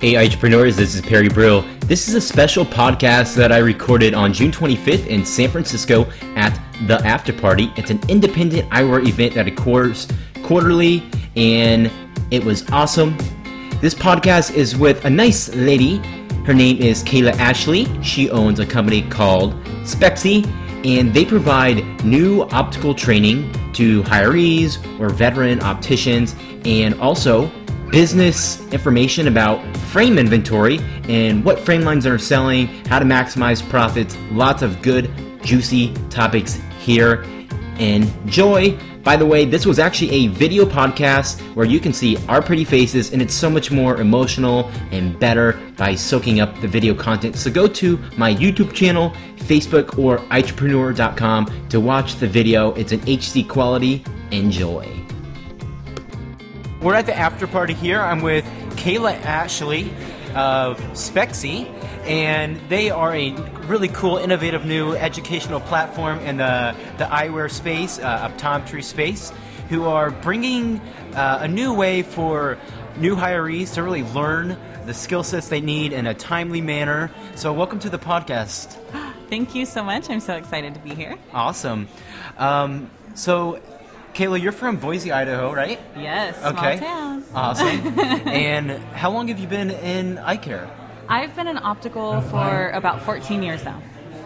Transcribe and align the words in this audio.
Hey, 0.00 0.16
entrepreneurs, 0.16 0.76
this 0.76 0.94
is 0.94 1.02
Perry 1.02 1.28
Brill. 1.28 1.60
This 1.80 2.08
is 2.08 2.14
a 2.14 2.22
special 2.22 2.64
podcast 2.64 3.34
that 3.34 3.52
I 3.52 3.58
recorded 3.58 4.14
on 4.14 4.32
June 4.32 4.50
25th 4.50 5.06
in 5.06 5.26
San 5.26 5.50
Francisco 5.50 6.10
at 6.36 6.58
the 6.86 6.94
After 7.06 7.34
Party. 7.34 7.70
It's 7.76 7.90
an 7.90 8.00
independent 8.08 8.66
eyewear 8.70 9.06
event 9.06 9.34
that 9.34 9.46
occurs 9.46 10.08
quarterly, 10.42 11.02
and 11.36 11.90
it 12.30 12.42
was 12.42 12.66
awesome. 12.70 13.14
This 13.82 13.92
podcast 13.92 14.54
is 14.54 14.74
with 14.74 15.04
a 15.04 15.10
nice 15.10 15.54
lady. 15.54 15.98
Her 16.46 16.54
name 16.54 16.78
is 16.78 17.04
Kayla 17.04 17.32
Ashley. 17.32 17.86
She 18.02 18.30
owns 18.30 18.58
a 18.58 18.64
company 18.64 19.02
called 19.02 19.52
Spexy, 19.84 20.46
and 20.82 21.12
they 21.12 21.26
provide 21.26 21.84
new 22.06 22.44
optical 22.44 22.94
training 22.94 23.52
to 23.74 24.02
hirees 24.04 24.78
or 24.98 25.10
veteran 25.10 25.60
opticians 25.60 26.34
and 26.64 26.98
also 27.02 27.50
business 27.90 28.60
information 28.72 29.28
about 29.28 29.76
frame 29.76 30.18
inventory 30.18 30.78
and 31.08 31.44
what 31.44 31.58
frame 31.58 31.82
lines 31.82 32.06
are 32.06 32.18
selling, 32.18 32.66
how 32.86 32.98
to 32.98 33.04
maximize 33.04 33.66
profits. 33.68 34.16
Lots 34.30 34.62
of 34.62 34.80
good, 34.82 35.10
juicy 35.42 35.92
topics 36.08 36.60
here. 36.78 37.24
Enjoy! 37.78 38.78
By 39.02 39.16
the 39.16 39.24
way, 39.24 39.46
this 39.46 39.64
was 39.64 39.78
actually 39.78 40.10
a 40.10 40.26
video 40.26 40.66
podcast 40.66 41.40
where 41.54 41.64
you 41.64 41.80
can 41.80 41.94
see 41.94 42.18
our 42.28 42.42
pretty 42.42 42.64
faces, 42.64 43.12
and 43.12 43.22
it's 43.22 43.32
so 43.32 43.48
much 43.48 43.70
more 43.70 43.96
emotional 43.96 44.70
and 44.90 45.18
better 45.18 45.58
by 45.78 45.94
soaking 45.94 46.40
up 46.40 46.60
the 46.60 46.68
video 46.68 46.94
content. 46.94 47.36
So 47.36 47.50
go 47.50 47.66
to 47.66 47.98
my 48.18 48.34
YouTube 48.34 48.74
channel, 48.74 49.14
Facebook, 49.36 49.98
or 49.98 50.20
entrepreneur.com 50.30 51.68
to 51.70 51.80
watch 51.80 52.16
the 52.16 52.26
video. 52.26 52.74
It's 52.74 52.92
an 52.92 53.00
HD 53.00 53.48
quality. 53.48 54.04
Enjoy. 54.32 55.09
We're 56.80 56.94
at 56.94 57.04
the 57.04 57.14
after 57.14 57.46
party 57.46 57.74
here. 57.74 58.00
I'm 58.00 58.22
with 58.22 58.42
Kayla 58.76 59.12
Ashley 59.22 59.90
of 60.34 60.80
Spexy, 60.94 61.66
and 62.06 62.56
they 62.70 62.88
are 62.88 63.14
a 63.14 63.32
really 63.66 63.88
cool, 63.88 64.16
innovative 64.16 64.64
new 64.64 64.94
educational 64.94 65.60
platform 65.60 66.20
in 66.20 66.38
the, 66.38 66.74
the 66.96 67.04
eyewear 67.04 67.50
space, 67.50 67.98
uh, 67.98 68.30
optometry 68.30 68.82
space, 68.82 69.30
who 69.68 69.84
are 69.84 70.10
bringing 70.10 70.80
uh, 71.12 71.40
a 71.42 71.48
new 71.48 71.74
way 71.74 72.00
for 72.00 72.56
new 72.96 73.14
hirees 73.14 73.74
to 73.74 73.82
really 73.82 74.04
learn 74.14 74.56
the 74.86 74.94
skill 74.94 75.22
sets 75.22 75.50
they 75.50 75.60
need 75.60 75.92
in 75.92 76.06
a 76.06 76.14
timely 76.14 76.62
manner. 76.62 77.10
So, 77.34 77.52
welcome 77.52 77.78
to 77.80 77.90
the 77.90 77.98
podcast. 77.98 78.78
Thank 79.28 79.54
you 79.54 79.66
so 79.66 79.84
much. 79.84 80.08
I'm 80.08 80.20
so 80.20 80.34
excited 80.34 80.72
to 80.72 80.80
be 80.80 80.94
here. 80.94 81.18
Awesome. 81.34 81.88
Um, 82.38 82.90
so, 83.14 83.60
Kayla, 84.14 84.40
you're 84.40 84.52
from 84.52 84.76
Boise, 84.76 85.12
Idaho, 85.12 85.52
right? 85.52 85.80
Yes. 85.96 86.36
Okay. 86.44 86.78
Small 86.78 86.88
town. 86.90 87.24
Awesome. 87.34 87.98
and 88.28 88.70
how 88.94 89.10
long 89.10 89.28
have 89.28 89.38
you 89.38 89.46
been 89.46 89.70
in 89.70 90.18
eye 90.18 90.36
care? 90.36 90.68
I've 91.08 91.34
been 91.34 91.48
in 91.48 91.58
optical 91.58 92.20
for 92.22 92.70
about 92.70 93.02
14 93.02 93.42
years 93.42 93.64
now. 93.64 93.82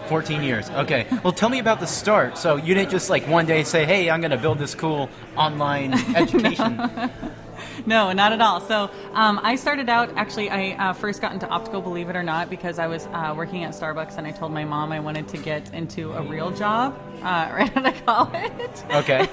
14 0.09 0.43
years. 0.43 0.69
Okay. 0.71 1.07
Well, 1.23 1.33
tell 1.33 1.49
me 1.49 1.59
about 1.59 1.81
the 1.81 1.87
start. 1.87 2.37
So 2.37 2.57
you 2.57 2.75
didn't 2.75 2.91
just 2.91 3.09
like 3.09 3.27
one 3.27 3.47
day 3.47 3.65
say, 3.65 3.87
"Hey, 3.87 4.11
I'm 4.11 4.21
going 4.21 4.33
to 4.33 4.37
build 4.37 4.59
this 4.59 4.75
cool 4.75 5.09
online 5.37 5.95
education." 6.17 6.77
No, 6.77 7.11
not 7.86 8.33
at 8.33 8.41
all. 8.41 8.60
So 8.60 8.91
um, 9.12 9.41
I 9.42 9.56
started 9.56 9.88
out, 9.88 10.10
actually, 10.16 10.50
I 10.50 10.72
uh, 10.72 10.92
first 10.92 11.20
got 11.20 11.33
into 11.33 11.48
optical, 11.48 11.80
believe 11.80 12.08
it 12.08 12.16
or 12.16 12.22
not, 12.22 12.50
because 12.50 12.78
I 12.78 12.86
was 12.86 13.06
uh, 13.06 13.34
working 13.36 13.64
at 13.64 13.72
Starbucks 13.72 14.19
and 14.19 14.27
I 14.27 14.30
told 14.33 14.52
my 14.52 14.64
mom 14.64 14.92
I 14.92 15.00
wanted 15.00 15.28
to 15.28 15.38
get 15.38 15.72
into 15.75 16.12
a 16.12 16.22
real 16.22 16.50
job 16.50 16.98
uh, 17.22 17.50
right 17.52 17.77
out 17.77 17.86
of 17.86 18.06
college. 18.06 18.70
Okay. 18.91 19.28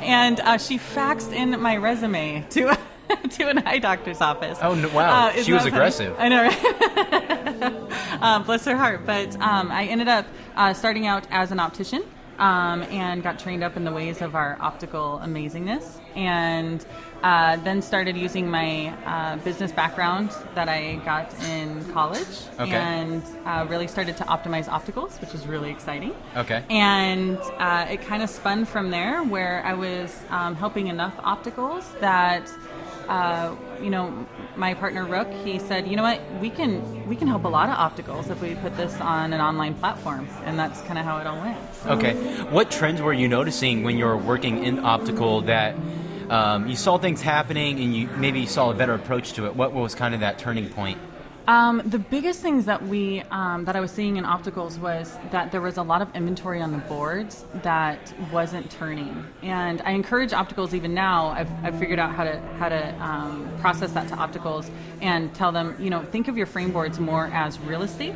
and 0.00 0.40
uh, 0.40 0.58
she 0.58 0.78
faxed 0.78 1.32
in 1.32 1.60
my 1.60 1.76
resume 1.76 2.46
to. 2.50 2.76
to 3.30 3.48
an 3.48 3.56
eye 3.60 3.78
doctor's 3.78 4.20
office. 4.20 4.58
Oh, 4.60 4.74
no, 4.74 4.86
wow. 4.90 5.30
isn't 5.30 5.44
She 5.44 5.52
was 5.54 5.62
funny? 5.62 5.74
aggressive. 5.74 6.14
I 6.18 6.28
know, 6.28 6.42
right? 6.42 8.22
um, 8.22 8.42
bless 8.44 8.66
her 8.66 8.76
heart. 8.76 9.06
But 9.06 9.34
um, 9.40 9.70
I 9.70 9.86
ended 9.86 10.08
up 10.08 10.26
uh, 10.56 10.74
starting 10.74 11.06
out 11.06 11.26
as 11.30 11.50
an 11.50 11.58
optician 11.58 12.04
um, 12.38 12.82
and 12.84 13.22
got 13.22 13.38
trained 13.38 13.62
up 13.62 13.76
in 13.76 13.84
the 13.84 13.92
ways 13.92 14.22
of 14.22 14.34
our 14.34 14.56
optical 14.60 15.20
amazingness. 15.24 16.00
And 16.14 16.84
uh, 17.22 17.56
then 17.56 17.82
started 17.82 18.16
using 18.16 18.48
my 18.48 18.88
uh, 19.04 19.36
business 19.38 19.72
background 19.72 20.30
that 20.54 20.68
I 20.68 20.96
got 21.04 21.34
in 21.44 21.84
college 21.92 22.26
Okay. 22.60 22.70
and 22.70 23.22
uh, 23.44 23.66
really 23.68 23.88
started 23.88 24.16
to 24.18 24.24
optimize 24.24 24.66
opticals, 24.66 25.20
which 25.20 25.34
is 25.34 25.46
really 25.46 25.70
exciting. 25.70 26.14
Okay. 26.36 26.62
And 26.70 27.38
uh, 27.58 27.86
it 27.90 28.02
kind 28.02 28.22
of 28.22 28.30
spun 28.30 28.64
from 28.64 28.90
there 28.90 29.22
where 29.24 29.64
I 29.64 29.74
was 29.74 30.22
um, 30.30 30.54
helping 30.54 30.86
enough 30.88 31.16
opticals 31.18 31.98
that. 32.00 32.48
Uh, 33.08 33.56
you 33.82 33.88
know, 33.88 34.26
my 34.56 34.74
partner 34.74 35.06
Rook, 35.06 35.32
he 35.44 35.58
said, 35.58 35.88
you 35.88 35.96
know 35.96 36.02
what, 36.02 36.20
we 36.40 36.50
can 36.50 37.08
we 37.08 37.16
can 37.16 37.26
help 37.26 37.44
a 37.44 37.48
lot 37.48 37.70
of 37.70 37.76
opticals 37.76 38.30
if 38.30 38.40
we 38.42 38.54
put 38.56 38.76
this 38.76 38.94
on 39.00 39.32
an 39.32 39.40
online 39.40 39.74
platform, 39.74 40.28
and 40.44 40.58
that's 40.58 40.82
kind 40.82 40.98
of 40.98 41.04
how 41.06 41.16
it 41.18 41.26
all 41.26 41.40
went. 41.40 41.58
So- 41.76 41.90
Okay. 41.92 42.12
What 42.50 42.70
trends 42.70 43.00
were 43.00 43.14
you 43.14 43.26
noticing 43.28 43.82
when 43.82 43.96
you 43.96 44.04
were 44.04 44.16
working 44.16 44.62
in 44.62 44.80
optical 44.84 45.40
that 45.42 45.74
um, 46.28 46.68
you 46.68 46.76
saw 46.76 46.98
things 46.98 47.22
happening 47.22 47.80
and 47.80 47.96
you 47.96 48.08
maybe 48.18 48.44
saw 48.44 48.70
a 48.70 48.74
better 48.74 48.92
approach 48.94 49.32
to 49.34 49.46
it? 49.46 49.56
What 49.56 49.72
was 49.72 49.94
kind 49.94 50.12
of 50.14 50.20
that 50.20 50.38
turning 50.38 50.68
point? 50.68 50.98
Um, 51.48 51.80
the 51.86 51.98
biggest 51.98 52.42
things 52.42 52.66
that 52.66 52.86
we 52.86 53.22
um, 53.30 53.64
that 53.64 53.74
I 53.74 53.80
was 53.80 53.90
seeing 53.90 54.18
in 54.18 54.24
opticals 54.24 54.78
was 54.78 55.16
that 55.30 55.50
there 55.50 55.62
was 55.62 55.78
a 55.78 55.82
lot 55.82 56.02
of 56.02 56.14
inventory 56.14 56.60
on 56.60 56.72
the 56.72 56.78
boards 56.78 57.46
that 57.62 58.12
wasn't 58.30 58.70
turning, 58.70 59.24
and 59.42 59.80
I 59.80 59.92
encourage 59.92 60.32
opticals 60.32 60.74
even 60.74 60.92
now. 60.92 61.28
I've, 61.28 61.48
I've 61.64 61.78
figured 61.78 61.98
out 61.98 62.14
how 62.14 62.24
to 62.24 62.38
how 62.58 62.68
to 62.68 62.94
um, 63.02 63.50
process 63.60 63.92
that 63.92 64.08
to 64.08 64.16
opticals 64.16 64.68
and 65.00 65.34
tell 65.34 65.50
them, 65.50 65.74
you 65.80 65.88
know, 65.88 66.04
think 66.04 66.28
of 66.28 66.36
your 66.36 66.44
frame 66.44 66.70
boards 66.70 67.00
more 67.00 67.30
as 67.32 67.58
real 67.60 67.82
estate 67.82 68.14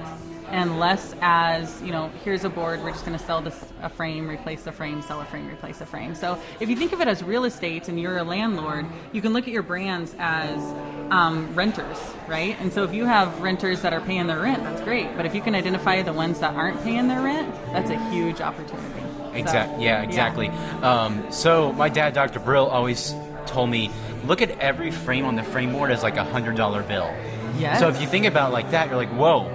and 0.53 0.79
less 0.79 1.15
as 1.21 1.83
you 1.83 1.91
know 1.91 2.09
here's 2.25 2.45
a 2.45 2.49
board 2.49 2.81
we're 2.83 2.93
just 2.93 3.05
going 3.05 3.19
to 3.19 3.25
sell 3.25 3.41
this 3.41 3.65
a 3.83 3.89
frame 3.89 4.29
replace 4.29 4.63
the 4.63 4.71
frame 4.71 5.03
sell 5.03 5.21
a 5.21 5.25
frame 5.25 5.49
replace 5.49 5.81
a 5.81 5.87
frame 5.87 6.15
so 6.15 6.39
if 6.61 6.69
you 6.69 6.77
think 6.77 6.93
of 6.93 7.01
it 7.01 7.09
as 7.09 7.23
real 7.25 7.45
estate 7.45 7.89
and 7.89 7.99
you're 7.99 8.19
a 8.19 8.23
landlord 8.25 8.87
you 9.13 9.21
can 9.21 9.33
look 9.33 9.45
at 9.45 9.53
your 9.53 9.63
brands 9.63 10.15
as 10.19 10.63
um, 11.11 11.53
renters 11.55 11.99
right 12.29 12.57
and 12.61 12.73
so 12.73 12.85
if 12.85 12.93
you 12.95 13.05
have 13.05 13.41
renters 13.41 13.81
that 13.83 13.93
are 13.93 14.01
paying 14.03 14.27
their 14.27 14.41
rent 14.41 14.63
that's 14.63 14.83
great 14.83 15.09
but 15.17 15.27
if 15.27 15.35
you 15.35 15.41
can 15.41 15.55
identify 15.55 16.01
the 16.03 16.13
ones 16.13 16.39
that 16.41 16.55
aren't 16.55 16.81
paying 16.85 17.09
their 17.09 17.23
rent 17.23 17.53
that's 17.73 17.91
a 17.91 18.11
huge 18.11 18.41
opportunity 18.41 19.01
So, 19.33 19.39
Exactly. 19.39 19.85
Yeah, 19.85 20.03
exactly. 20.03 20.49
Um, 20.83 21.33
so 21.33 21.73
my 21.73 21.89
dad, 21.89 22.13
Dr. 22.13 22.39
Brill, 22.39 22.67
always 22.67 23.15
told 23.47 23.71
me, 23.71 23.91
look 24.27 24.43
at 24.43 24.51
every 24.61 24.91
frame 24.91 25.25
on 25.25 25.37
the 25.37 25.43
frame 25.43 25.73
board 25.73 25.91
as 25.91 26.03
like 26.03 26.17
a 26.19 26.25
hundred 26.25 26.57
dollar 26.57 26.83
bill. 26.83 27.11
Yes. 27.59 27.81
So 27.81 27.89
if 27.89 28.01
you 28.01 28.07
think 28.07 28.27
about 28.27 28.51
it 28.51 28.53
like 28.53 28.71
that, 28.73 28.89
you're 28.89 28.97
like, 28.97 29.09
whoa, 29.11 29.49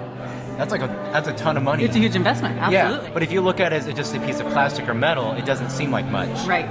that's 0.57 0.71
like 0.71 0.81
a 0.81 0.87
that's 1.13 1.27
a 1.27 1.33
ton 1.33 1.55
of 1.57 1.63
money. 1.63 1.83
it's 1.83 1.95
a 1.95 1.99
huge 1.99 2.15
investment 2.15 2.57
absolutely 2.59 3.07
Yeah, 3.07 3.13
but 3.13 3.23
if 3.23 3.31
you 3.31 3.41
look 3.41 3.59
at 3.59 3.73
it 3.73 3.87
as 3.87 3.93
just 3.93 4.15
a 4.15 4.19
piece 4.19 4.39
of 4.39 4.47
plastic 4.47 4.87
or 4.87 4.93
metal, 4.93 5.33
it 5.33 5.45
doesn't 5.45 5.69
seem 5.69 5.91
like 5.91 6.05
much. 6.07 6.47
right 6.47 6.67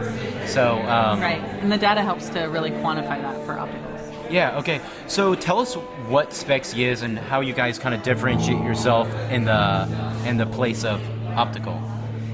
So 0.49 0.79
um, 0.83 1.21
right 1.21 1.41
and 1.63 1.71
the 1.71 1.79
data 1.79 2.03
helps 2.03 2.29
to 2.31 2.41
really 2.45 2.71
quantify 2.71 3.21
that 3.23 3.37
for 3.47 3.55
opticals 3.55 4.31
Yeah. 4.31 4.59
Okay. 4.59 4.81
So 5.07 5.35
tell 5.37 5.61
us 5.61 5.75
what 6.09 6.31
Spexy 6.31 6.81
is 6.93 7.03
and 7.03 7.17
how 7.19 7.41
you 7.43 7.53
guys 7.53 7.79
kind 7.79 7.95
of 7.95 8.03
differentiate 8.03 8.59
yourself 8.63 9.07
in 9.31 9.45
the 9.45 9.87
in 10.27 10.37
the 10.37 10.47
place 10.47 10.85
of 10.85 11.01
optical. 11.37 11.81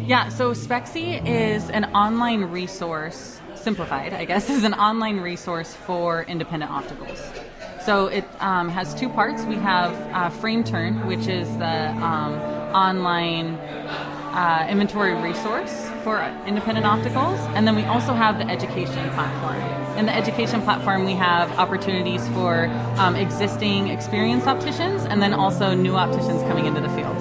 Yeah, 0.07 0.29
so 0.31 0.53
Spexy 0.53 1.21
is 1.27 1.71
an 1.71 1.85
online 1.95 2.45
resource, 2.45 3.41
simplified, 3.55 4.13
I 4.15 4.25
guess, 4.25 4.49
is 4.59 4.65
an 4.65 4.75
online 4.75 5.21
resource 5.21 5.75
for 5.87 6.23
independent 6.25 6.71
opticals. 6.73 7.21
So 7.85 8.07
it 8.07 8.25
um, 8.39 8.69
has 8.69 8.95
two 8.95 9.09
parts. 9.09 9.43
We 9.45 9.57
have 9.57 9.93
uh, 10.15 10.31
Frame 10.31 10.63
Turn, 10.63 11.05
which 11.07 11.27
is 11.27 11.49
the 11.59 11.89
um, 11.91 12.35
online 12.73 13.55
uh, 14.35 14.67
inventory 14.71 15.15
resource 15.15 15.89
for 16.05 16.23
independent 16.47 16.87
opticals, 16.87 17.39
and 17.55 17.67
then 17.67 17.75
we 17.75 17.85
also 17.85 18.13
have 18.15 18.39
the 18.39 18.49
education 18.49 19.11
platform. 19.11 19.61
In 19.99 20.07
the 20.07 20.15
education 20.15 20.63
platform, 20.63 21.05
we 21.05 21.13
have 21.15 21.51
opportunities 21.59 22.27
for 22.29 22.67
um, 22.99 23.17
existing 23.17 23.89
experienced 23.89 24.47
opticians, 24.47 25.05
and 25.05 25.21
then 25.21 25.35
also 25.35 25.75
new 25.75 25.97
opticians 25.97 26.41
coming 26.43 26.67
into 26.67 26.81
the 26.81 26.89
field. 26.91 27.17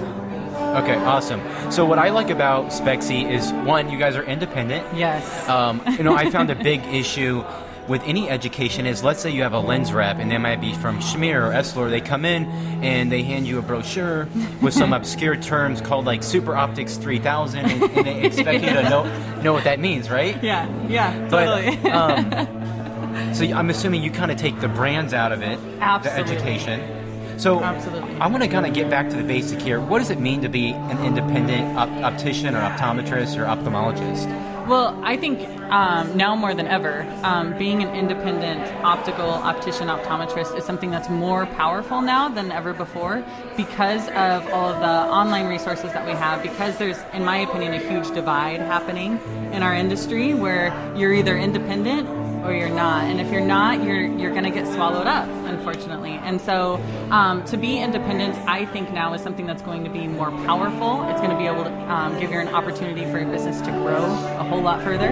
Okay. 0.78 0.96
Awesome. 0.96 1.42
So 1.72 1.86
what 1.86 2.00
I 2.00 2.12
like 2.12 2.30
about 2.30 2.68
Spexy 2.68 3.30
is 3.30 3.52
one, 3.68 3.90
you 3.90 3.98
guys 3.98 4.16
are 4.16 4.24
independent. 4.24 4.86
Yes. 4.96 5.50
Um, 5.50 5.81
you 5.98 6.04
know, 6.04 6.16
I 6.16 6.30
found 6.30 6.50
a 6.50 6.56
big 6.56 6.81
issue 6.86 7.44
with 7.92 8.02
any 8.06 8.30
education 8.30 8.86
is 8.88 9.04
let's 9.04 9.22
say 9.22 9.30
you 9.30 9.44
have 9.44 9.52
a 9.52 9.60
lens 9.60 9.92
rep 9.92 10.18
and 10.18 10.32
they 10.32 10.38
might 10.38 10.62
be 10.62 10.74
from 10.76 11.00
Shamir 11.00 11.50
or 11.50 11.52
Essilor. 11.52 11.90
They 11.90 12.00
come 12.00 12.24
in 12.24 12.46
and 12.82 13.12
they 13.12 13.22
hand 13.22 13.46
you 13.46 13.60
a 13.60 13.62
brochure 13.62 14.30
with 14.62 14.74
some 14.74 14.94
obscure 15.00 15.36
terms 15.36 15.82
called 15.82 16.06
like 16.06 16.24
Super 16.24 16.56
Optics 16.56 16.96
3000 16.96 17.60
and, 17.60 17.84
and 17.84 18.08
they 18.08 18.24
expect 18.24 18.64
you 18.64 18.70
to 18.70 18.84
know 18.90 19.42
know 19.42 19.52
what 19.52 19.66
that 19.66 19.80
means, 19.82 20.10
right? 20.10 20.42
yeah, 20.42 20.70
yeah, 20.88 21.28
But 21.30 21.46
totally. 21.46 21.92
um, 21.92 23.34
so 23.36 23.44
I'm 23.46 23.70
assuming 23.70 24.02
you 24.02 24.10
kind 24.10 24.32
of 24.32 24.38
take 24.38 24.60
the 24.62 24.70
brands 24.70 25.14
out 25.14 25.34
of 25.34 25.42
it, 25.42 25.60
Absolutely. 25.82 26.24
the 26.24 26.42
education. 26.42 27.40
So 27.40 27.62
Absolutely. 27.62 28.16
I 28.18 28.28
want 28.28 28.42
to 28.44 28.48
kind 28.50 28.66
of 28.66 28.74
get 28.74 28.90
back 28.90 29.10
to 29.10 29.18
the 29.18 29.24
basic 29.24 29.60
here. 29.62 29.82
What 29.82 30.00
does 30.00 30.12
it 30.12 30.20
mean 30.20 30.42
to 30.44 30.50
be 30.50 30.72
an 30.72 31.04
independent 31.04 31.78
op- 31.78 31.90
optician 32.14 32.56
or 32.56 32.62
optometrist 32.62 33.36
or 33.38 33.46
ophthalmologist? 33.46 34.30
Well, 34.68 34.98
I 35.04 35.18
think 35.18 35.42
um, 35.72 36.16
now 36.16 36.36
more 36.36 36.54
than 36.54 36.68
ever, 36.68 37.02
um, 37.24 37.58
being 37.58 37.81
an 37.81 37.94
independent 37.96 38.72
optical 38.84 39.30
optician 39.30 39.88
optometrist 39.88 40.56
is 40.58 40.63
something 40.63 40.92
that's 40.92 41.10
more 41.10 41.46
powerful 41.46 42.02
now 42.02 42.30
than 42.30 42.52
ever 42.52 42.72
before 42.72 43.24
because 43.58 44.08
of 44.10 44.48
all 44.54 44.69
of 44.69 44.80
the 44.80 45.12
online 45.12 45.48
resources 45.48 45.92
that 45.94 46.06
we 46.06 46.12
have. 46.12 46.44
Because 46.44 46.78
there's, 46.78 47.00
in 47.13 47.25
my 47.25 47.38
opinion, 47.38 47.74
a 47.74 47.80
huge 47.80 48.13
divide 48.13 48.60
happening 48.62 49.19
in 49.52 49.63
our 49.63 49.74
industry 49.74 50.34
where 50.34 50.72
you're 50.96 51.13
either 51.13 51.38
independent 51.38 52.08
or 52.44 52.54
you're 52.54 52.70
not. 52.70 53.06
And 53.06 53.20
if 53.22 53.32
you're 53.32 53.46
not, 53.46 53.84
you're 53.84 54.06
you're 54.06 54.32
going 54.32 54.44
to 54.44 54.52
get 54.52 54.68
swallowed 54.74 55.08
up, 55.08 55.28
unfortunately. 55.46 56.14
And 56.24 56.40
so, 56.40 56.76
um, 57.12 57.44
to 57.46 57.58
be 57.58 57.80
independent, 57.80 58.36
I 58.48 58.66
think 58.66 58.92
now 58.92 59.14
is 59.14 59.22
something 59.22 59.46
that's 59.46 59.62
going 59.62 59.84
to 59.84 59.90
be 59.90 60.08
more 60.08 60.32
powerful. 60.32 61.08
It's 61.10 61.20
going 61.20 61.32
to 61.32 61.38
be 61.38 61.48
able 61.48 61.64
to 61.64 61.74
um, 61.92 62.20
give 62.20 62.32
you 62.32 62.40
an 62.40 62.50
opportunity 62.50 63.06
for 63.06 63.20
your 63.20 63.30
business 63.30 63.62
to 63.62 63.72
grow 63.72 64.04
a 64.40 64.44
whole 64.44 64.62
lot 64.62 64.82
further. 64.84 65.12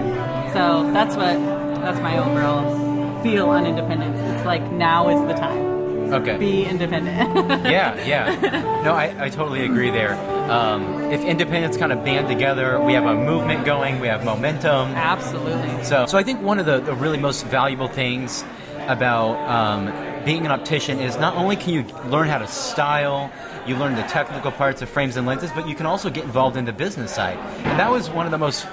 So 0.53 0.91
that's 0.91 1.15
what 1.15 1.33
that's 1.81 1.99
my 2.01 2.17
overall 2.17 3.23
feel 3.23 3.49
on 3.49 3.65
independence. 3.65 4.19
It's 4.35 4.45
like 4.45 4.63
now 4.71 5.09
is 5.09 5.21
the 5.27 5.33
time. 5.39 5.68
Okay. 6.13 6.37
Be 6.37 6.65
independent. 6.65 7.65
yeah, 7.65 8.03
yeah. 8.05 8.81
No, 8.83 8.93
I, 8.93 9.25
I 9.25 9.29
totally 9.29 9.65
agree 9.65 9.91
there. 9.91 10.13
Um, 10.49 10.99
if 11.11 11.21
independents 11.21 11.77
kind 11.77 11.91
of 11.91 12.03
band 12.03 12.27
together, 12.27 12.79
we 12.79 12.93
have 12.93 13.05
a 13.05 13.15
movement 13.15 13.65
going, 13.65 13.99
we 13.99 14.07
have 14.07 14.25
momentum. 14.25 14.89
Absolutely. 14.95 15.83
So, 15.83 16.05
so 16.05 16.17
I 16.17 16.23
think 16.23 16.41
one 16.41 16.59
of 16.59 16.65
the, 16.65 16.79
the 16.79 16.95
really 16.95 17.17
most 17.19 17.45
valuable 17.45 17.87
things 17.87 18.43
about 18.87 19.37
um, 19.47 20.25
being 20.25 20.45
an 20.45 20.51
optician 20.51 20.99
is 20.99 21.17
not 21.17 21.35
only 21.35 21.55
can 21.55 21.73
you 21.73 21.83
learn 22.09 22.27
how 22.27 22.39
to 22.39 22.47
style, 22.47 23.31
you 23.67 23.75
learn 23.75 23.95
the 23.95 24.03
technical 24.03 24.51
parts 24.51 24.81
of 24.81 24.89
frames 24.89 25.15
and 25.15 25.27
lenses, 25.27 25.51
but 25.51 25.67
you 25.67 25.75
can 25.75 25.85
also 25.85 26.09
get 26.09 26.23
involved 26.23 26.57
in 26.57 26.65
the 26.65 26.73
business 26.73 27.13
side. 27.13 27.37
And 27.37 27.79
that 27.79 27.91
was 27.91 28.09
one 28.09 28.25
of 28.25 28.31
the 28.31 28.37
most 28.37 28.67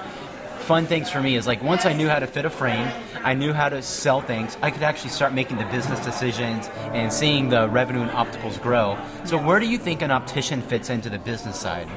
fun 0.67 0.85
things 0.85 1.09
for 1.09 1.21
me 1.21 1.37
is 1.37 1.47
like 1.47 1.63
once 1.63 1.85
I 1.85 1.93
knew 1.93 2.09
how 2.09 2.19
to 2.19 2.27
fit 2.27 2.43
a 2.43 2.49
frame, 2.49 2.91
I 3.23 3.33
knew 3.33 3.53
how 3.53 3.69
to 3.69 3.81
sell 3.81 4.19
things, 4.19 4.57
I 4.61 4.69
could 4.69 4.83
actually 4.83 5.11
start 5.11 5.33
making 5.33 5.59
the 5.59 5.65
business 5.67 5.97
decisions 6.01 6.67
and 6.91 7.11
seeing 7.11 7.47
the 7.47 7.69
revenue 7.69 8.01
in 8.01 8.09
opticals 8.09 8.61
grow. 8.61 8.99
So 9.23 9.41
where 9.41 9.61
do 9.61 9.65
you 9.65 9.77
think 9.77 10.01
an 10.01 10.11
optician 10.11 10.61
fits 10.61 10.89
into 10.89 11.09
the 11.09 11.19
business 11.19 11.57
side? 11.57 11.87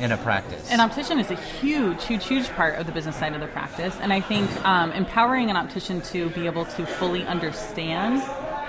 in 0.00 0.10
a 0.10 0.16
practice. 0.18 0.68
An 0.72 0.80
optician 0.80 1.20
is 1.20 1.30
a 1.30 1.36
huge, 1.36 2.04
huge, 2.04 2.26
huge 2.26 2.48
part 2.50 2.74
of 2.80 2.86
the 2.86 2.90
business 2.90 3.14
side 3.14 3.32
of 3.32 3.40
the 3.40 3.46
practice, 3.46 3.96
and 4.00 4.12
I 4.12 4.20
think 4.20 4.50
um, 4.64 4.90
empowering 4.90 5.50
an 5.50 5.56
optician 5.56 6.00
to 6.02 6.30
be 6.30 6.46
able 6.46 6.64
to 6.64 6.84
fully 6.84 7.24
understand 7.24 8.20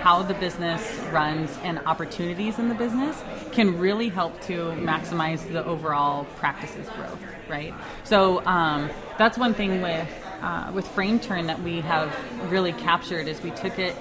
how 0.06 0.22
the 0.22 0.36
business 0.36 1.00
runs 1.12 1.57
and 1.63 1.80
opportunities 1.88 2.60
in 2.60 2.69
the 2.69 2.75
business 2.75 3.24
can 3.52 3.75
really 3.80 4.07
help 4.07 4.40
to 4.40 4.54
maximize 4.78 5.52
the 5.52 5.66
overall 5.66 6.25
practice's 6.38 6.88
growth, 6.90 7.18
right? 7.50 7.74
So 8.04 8.46
um, 8.46 8.92
that's 9.18 9.36
one 9.36 9.56
thing 9.56 9.81
with 9.81 10.07
uh, 10.44 10.72
with 10.75 10.88
frame 10.90 11.19
turn 11.19 11.48
that 11.48 11.60
we 11.63 11.81
have 11.81 12.16
really 12.52 12.74
captured 12.74 13.28
is 13.28 13.42
we 13.42 13.50
took 13.50 13.80
it 13.80 13.96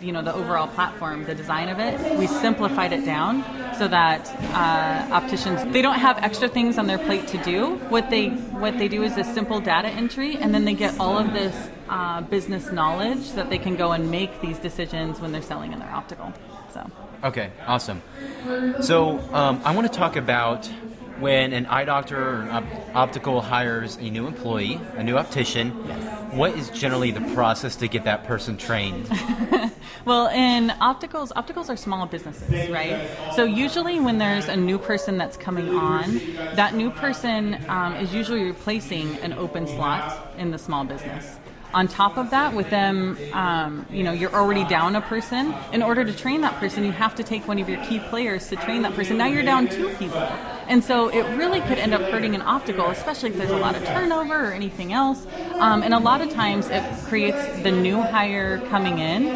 you 0.00 0.12
know 0.12 0.22
the 0.22 0.34
overall 0.34 0.68
platform 0.68 1.24
the 1.24 1.34
design 1.34 1.68
of 1.68 1.78
it 1.78 2.18
we 2.18 2.26
simplified 2.26 2.92
it 2.92 3.04
down 3.04 3.44
so 3.76 3.88
that 3.88 4.28
uh, 4.54 5.14
opticians 5.14 5.64
they 5.72 5.82
don't 5.82 5.98
have 5.98 6.18
extra 6.18 6.48
things 6.48 6.78
on 6.78 6.86
their 6.86 6.98
plate 6.98 7.26
to 7.28 7.38
do. 7.38 7.76
What 7.88 8.10
they 8.10 8.28
what 8.28 8.78
they 8.78 8.88
do 8.88 9.02
is 9.02 9.16
a 9.16 9.24
simple 9.24 9.60
data 9.60 9.88
entry 9.88 10.36
and 10.36 10.54
then 10.54 10.64
they 10.64 10.74
get 10.74 10.98
all 11.00 11.18
of 11.18 11.32
this 11.32 11.70
uh, 11.88 12.20
business 12.22 12.70
knowledge 12.70 13.32
that 13.32 13.50
they 13.50 13.58
can 13.58 13.76
go 13.76 13.92
and 13.92 14.10
make 14.10 14.40
these 14.40 14.58
decisions 14.58 15.20
when 15.20 15.32
they're 15.32 15.42
selling 15.42 15.72
in 15.72 15.78
their 15.78 15.90
optical 15.90 16.32
so. 16.72 16.90
Okay 17.24 17.50
awesome. 17.66 18.02
So 18.80 19.18
um, 19.32 19.60
i 19.64 19.74
want 19.74 19.90
to 19.90 19.98
talk 19.98 20.16
about 20.16 20.66
when 21.18 21.52
an 21.52 21.66
eye 21.66 21.84
doctor 21.84 22.16
or 22.16 22.42
an 22.42 22.50
op- 22.50 22.96
optical 22.96 23.40
hires 23.40 23.96
a 23.96 24.10
new 24.10 24.26
employee, 24.26 24.80
a 24.96 25.04
new 25.04 25.16
optician, 25.16 25.84
yes. 25.86 26.21
What 26.32 26.56
is 26.56 26.70
generally 26.70 27.10
the 27.10 27.20
process 27.34 27.76
to 27.76 27.88
get 27.88 28.04
that 28.04 28.24
person 28.24 28.56
trained? 28.56 29.08
well, 30.04 30.28
in 30.28 30.70
opticals, 30.80 31.30
opticals 31.32 31.68
are 31.68 31.76
small 31.76 32.06
businesses, 32.06 32.70
right? 32.70 33.08
So 33.34 33.44
usually 33.44 34.00
when 34.00 34.18
there's 34.18 34.48
a 34.48 34.56
new 34.56 34.78
person 34.78 35.18
that's 35.18 35.36
coming 35.36 35.68
on, 35.70 36.18
that 36.56 36.74
new 36.74 36.90
person 36.90 37.62
um, 37.68 37.94
is 37.96 38.14
usually 38.14 38.44
replacing 38.44 39.16
an 39.18 39.34
open 39.34 39.66
slot 39.66 40.32
in 40.38 40.50
the 40.50 40.58
small 40.58 40.84
business 40.84 41.36
on 41.74 41.88
top 41.88 42.18
of 42.18 42.30
that 42.30 42.52
with 42.52 42.68
them 42.70 43.16
um, 43.32 43.86
you 43.90 44.02
know 44.02 44.12
you're 44.12 44.34
already 44.34 44.64
down 44.64 44.94
a 44.94 45.00
person 45.00 45.54
in 45.72 45.82
order 45.82 46.04
to 46.04 46.12
train 46.12 46.42
that 46.42 46.52
person 46.56 46.84
you 46.84 46.92
have 46.92 47.14
to 47.14 47.22
take 47.22 47.48
one 47.48 47.58
of 47.58 47.66
your 47.68 47.82
key 47.84 47.98
players 47.98 48.48
to 48.48 48.56
train 48.56 48.82
that 48.82 48.92
person 48.92 49.16
now 49.16 49.26
you're 49.26 49.42
down 49.42 49.66
two 49.66 49.88
people 49.96 50.20
and 50.68 50.82
so 50.82 51.08
it 51.08 51.22
really 51.36 51.60
could 51.62 51.78
end 51.78 51.94
up 51.94 52.00
hurting 52.02 52.34
an 52.34 52.42
optical 52.42 52.90
especially 52.90 53.30
if 53.30 53.36
there's 53.36 53.50
a 53.50 53.56
lot 53.56 53.76
of 53.76 53.84
turnover 53.84 54.48
or 54.48 54.52
anything 54.52 54.92
else. 54.92 55.26
Um, 55.54 55.82
and 55.82 55.94
a 55.94 55.98
lot 55.98 56.20
of 56.20 56.30
times 56.30 56.68
it 56.68 56.82
creates 57.04 57.44
the 57.62 57.70
new 57.70 58.00
hire 58.00 58.58
coming 58.68 58.98
in. 58.98 59.26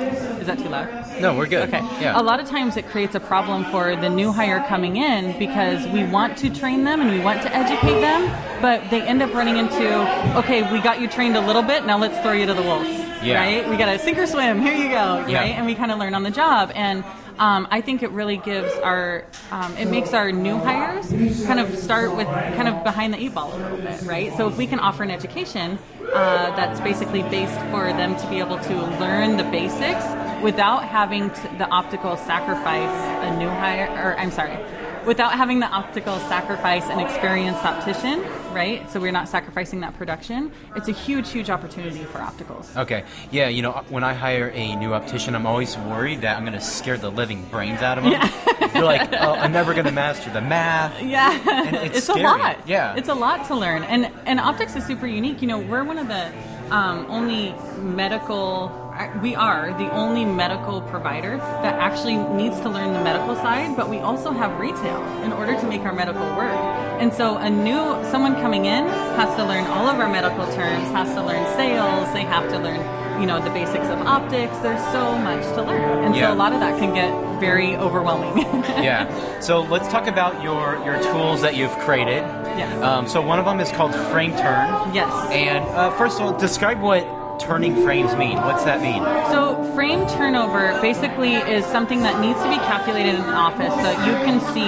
Is 0.41 0.47
that 0.47 0.59
too 0.59 0.69
loud? 0.69 1.21
No 1.21 1.37
we're 1.37 1.47
good. 1.47 1.69
Okay. 1.69 1.81
Yeah. 2.01 2.21
A 2.21 2.23
lot 2.23 2.41
of 2.41 2.49
times 2.49 2.77
it 2.77 2.87
creates 2.89 3.15
a 3.15 3.21
problem 3.21 3.65
for 3.67 3.97
the 3.97 4.09
new 4.09 4.33
hire 4.33 4.65
coming 4.69 4.97
in 4.97 5.39
because 5.39 5.87
we 5.89 6.05
want 6.05 6.37
to 6.39 6.51
train 6.51 6.85
them 6.85 7.01
and 7.01 7.11
we 7.11 7.21
want 7.21 7.43
to 7.43 7.55
educate 7.55 8.01
them 8.01 8.31
but 8.63 8.89
they 8.91 9.03
end 9.03 9.23
up 9.23 9.33
running 9.35 9.57
into 9.59 10.37
okay 10.37 10.71
we 10.73 10.81
got 10.81 11.01
you 11.01 11.09
trained 11.09 11.37
a 11.37 11.41
little 11.41 11.63
bit 11.63 11.85
now 11.85 11.99
let's 11.99 12.19
throw 12.21 12.33
you 12.33 12.47
to 12.47 12.55
the 12.55 12.63
wolves 12.63 12.89
yeah. 13.23 13.39
right? 13.41 13.69
We 13.69 13.77
got 13.77 13.93
to 13.93 13.99
sink 13.99 14.19
or 14.19 14.27
swim 14.27 14.61
here 14.61 14.75
you 14.75 14.89
go 14.89 15.27
yeah. 15.27 15.41
right? 15.41 15.51
And 15.53 15.67
we 15.67 15.75
kind 15.75 15.91
of 15.91 15.99
learn 15.99 16.15
on 16.15 16.23
the 16.23 16.31
job. 16.31 16.73
And 16.75 17.05
um, 17.39 17.69
I 17.71 17.81
think 17.81 18.03
it 18.03 18.11
really 18.11 18.39
gives 18.39 18.73
our, 18.75 19.25
um, 19.51 19.77
it 19.77 19.87
makes 19.87 20.15
our 20.15 20.33
new 20.33 20.57
hires 20.57 21.09
kind 21.47 21.61
of 21.61 21.77
start 21.77 22.17
with 22.17 22.27
kind 22.27 22.69
of 22.69 22.83
behind 22.85 23.13
the 23.13 23.19
eight 23.23 23.35
ball 23.35 23.55
a 23.55 23.59
little 23.59 23.79
bit, 23.79 24.03
right? 24.03 24.37
So 24.37 24.49
if 24.49 24.57
we 24.57 24.67
can 24.67 24.79
offer 24.81 25.03
an 25.03 25.11
education 25.11 25.79
uh, 26.13 26.55
that's 26.57 26.81
basically 26.81 27.23
based 27.23 27.59
for 27.71 27.87
them 27.93 28.17
to 28.17 28.29
be 28.29 28.39
able 28.39 28.59
to 28.59 28.75
learn 28.99 29.37
the 29.37 29.45
basics 29.45 30.05
without 30.43 30.85
having 30.85 31.31
to, 31.31 31.55
the 31.59 31.69
optical 31.69 32.17
sacrifice 32.17 32.91
a 33.25 33.37
new 33.39 33.49
hire, 33.49 33.89
or 33.89 34.19
I'm 34.19 34.31
sorry, 34.31 34.59
without 35.05 35.35
having 35.35 35.61
the 35.61 35.67
optical 35.67 36.19
sacrifice 36.21 36.85
an 36.85 37.01
experienced 37.01 37.65
optician, 37.65 38.25
right? 38.57 38.91
So 38.91 38.99
we're 38.99 39.13
not 39.13 39.29
sacrificing 39.29 39.81
that 39.81 39.95
production. 39.99 40.51
It's 40.75 40.89
a 40.89 40.93
huge, 40.93 41.31
huge 41.31 41.51
opportunity 41.51 42.05
for 42.05 42.21
opticals. 42.21 42.75
Okay. 42.75 43.05
Yeah, 43.31 43.49
you 43.49 43.61
know, 43.61 43.85
when 43.91 44.03
I 44.03 44.15
hire 44.15 44.51
a 44.55 44.75
new 44.77 44.95
optician, 44.95 45.35
I'm 45.35 45.47
always 45.47 45.77
worried 45.77 46.23
that 46.23 46.39
I'm 46.39 46.45
going 46.45 46.59
to 46.59 46.65
scare 46.65 46.97
the 46.97 47.11
living 47.11 47.45
brains 47.51 47.83
out 47.83 47.99
of 47.99 48.05
them. 48.05 48.15
Yeah. 48.15 48.73
You're 48.75 48.85
like, 48.85 49.13
oh, 49.13 49.35
I'm 49.35 49.53
never 49.53 49.75
going 49.75 49.85
to 49.85 49.93
master 49.93 50.31
the 50.31 50.41
math. 50.41 50.95
Yeah. 51.07 51.39
And 51.49 51.77
it's, 51.77 51.99
it's 51.99 52.09
a 52.09 52.15
lot. 52.15 52.67
Yeah. 52.67 52.97
It's 52.97 53.09
a 53.09 53.15
lot 53.15 53.47
to 53.49 53.55
learn. 53.55 53.83
And 53.85 54.11
and 54.25 54.41
optics 54.41 54.75
is 54.75 54.85
super 54.85 55.07
unique. 55.07 55.41
You 55.43 55.49
know, 55.49 55.59
we're 55.59 55.85
one 55.85 55.99
of 55.99 56.09
the 56.09 56.33
um, 56.71 57.07
only 57.09 57.55
medical 57.79 58.86
we 59.21 59.35
are 59.35 59.73
the 59.79 59.91
only 59.93 60.25
medical 60.25 60.81
provider 60.83 61.37
that 61.37 61.75
actually 61.75 62.17
needs 62.17 62.61
to 62.61 62.69
learn 62.69 62.93
the 62.93 63.03
medical 63.03 63.35
side, 63.37 63.77
but 63.77 63.89
we 63.89 63.99
also 63.99 64.31
have 64.31 64.59
retail 64.59 65.03
in 65.23 65.33
order 65.33 65.59
to 65.59 65.67
make 65.67 65.83
our 65.83 65.93
medical 65.93 66.27
work. 66.37 66.55
And 67.01 67.13
so 67.13 67.37
a 67.37 67.51
new 67.51 67.79
someone 68.11 68.35
coming 68.37 68.65
in 68.65 68.87
has 69.17 69.35
to 69.37 69.45
learn 69.45 69.67
all 69.67 69.87
of 69.87 69.99
our 70.01 70.09
medical 70.09 70.47
terms, 70.55 70.89
has 70.91 71.13
to 71.15 71.23
learn 71.23 71.45
sales, 71.57 72.13
they 72.13 72.23
have 72.23 72.49
to 72.51 72.59
learn, 72.59 72.81
you 73.21 73.27
know, 73.27 73.43
the 73.43 73.51
basics 73.51 73.87
of 73.87 73.99
optics. 74.01 74.57
There's 74.59 74.83
so 74.93 75.17
much 75.19 75.43
to 75.55 75.63
learn. 75.63 76.05
And 76.05 76.17
yeah. 76.17 76.29
so 76.29 76.35
a 76.35 76.39
lot 76.39 76.53
of 76.53 76.61
that 76.61 76.79
can 76.79 76.95
get 76.95 77.11
very 77.39 77.77
overwhelming. 77.77 78.39
yeah. 78.83 79.41
So 79.41 79.61
let's 79.61 79.89
talk 79.89 80.07
about 80.07 80.43
your 80.43 80.83
your 80.85 81.03
tools 81.03 81.43
that 81.43 81.57
you've 81.57 81.77
created. 81.79 82.23
Yes. 82.57 82.83
Um, 82.83 83.07
so 83.07 83.21
one 83.21 83.39
of 83.39 83.45
them 83.45 83.61
is 83.61 83.71
called 83.71 83.95
Frame 84.11 84.33
Turn. 84.33 84.95
Yes. 84.95 85.13
And 85.31 85.65
uh, 85.67 85.91
first 85.99 86.19
of 86.19 86.27
all, 86.27 86.39
describe 86.39 86.81
what 86.81 87.05
turning 87.39 87.75
frames 87.83 88.15
mean? 88.17 88.37
What's 88.37 88.65
that 88.65 88.81
mean? 88.81 89.03
So, 89.31 89.63
frame 89.75 90.07
turnover 90.09 90.79
basically 90.81 91.35
is 91.35 91.65
something 91.67 92.01
that 92.01 92.21
needs 92.21 92.41
to 92.43 92.49
be 92.49 92.57
calculated 92.57 93.15
in 93.15 93.21
office 93.23 93.75
so 93.75 93.91
you 94.05 94.13
can 94.25 94.41
see 94.53 94.67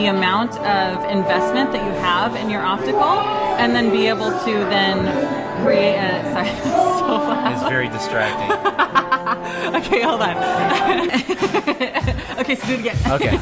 the 0.00 0.08
amount 0.08 0.52
of 0.60 1.04
investment 1.10 1.72
that 1.72 1.84
you 1.84 1.92
have 2.00 2.36
in 2.36 2.50
your 2.50 2.62
optical 2.62 3.20
and 3.58 3.74
then 3.74 3.90
be 3.90 4.06
able 4.06 4.30
to 4.30 4.52
then 4.70 4.98
create 5.64 5.96
a. 5.96 6.22
Sorry, 6.34 6.44
that's 6.44 6.98
so 6.98 7.06
loud. 7.06 7.52
It's 7.52 7.68
very 7.68 7.88
distracting. 7.88 8.50
okay, 9.74 10.02
hold 10.02 10.20
on. 10.20 10.36
okay, 12.38 12.54
so 12.54 12.66
do 12.66 12.74
it 12.74 12.80
again. 12.80 12.96
okay. 13.12 13.36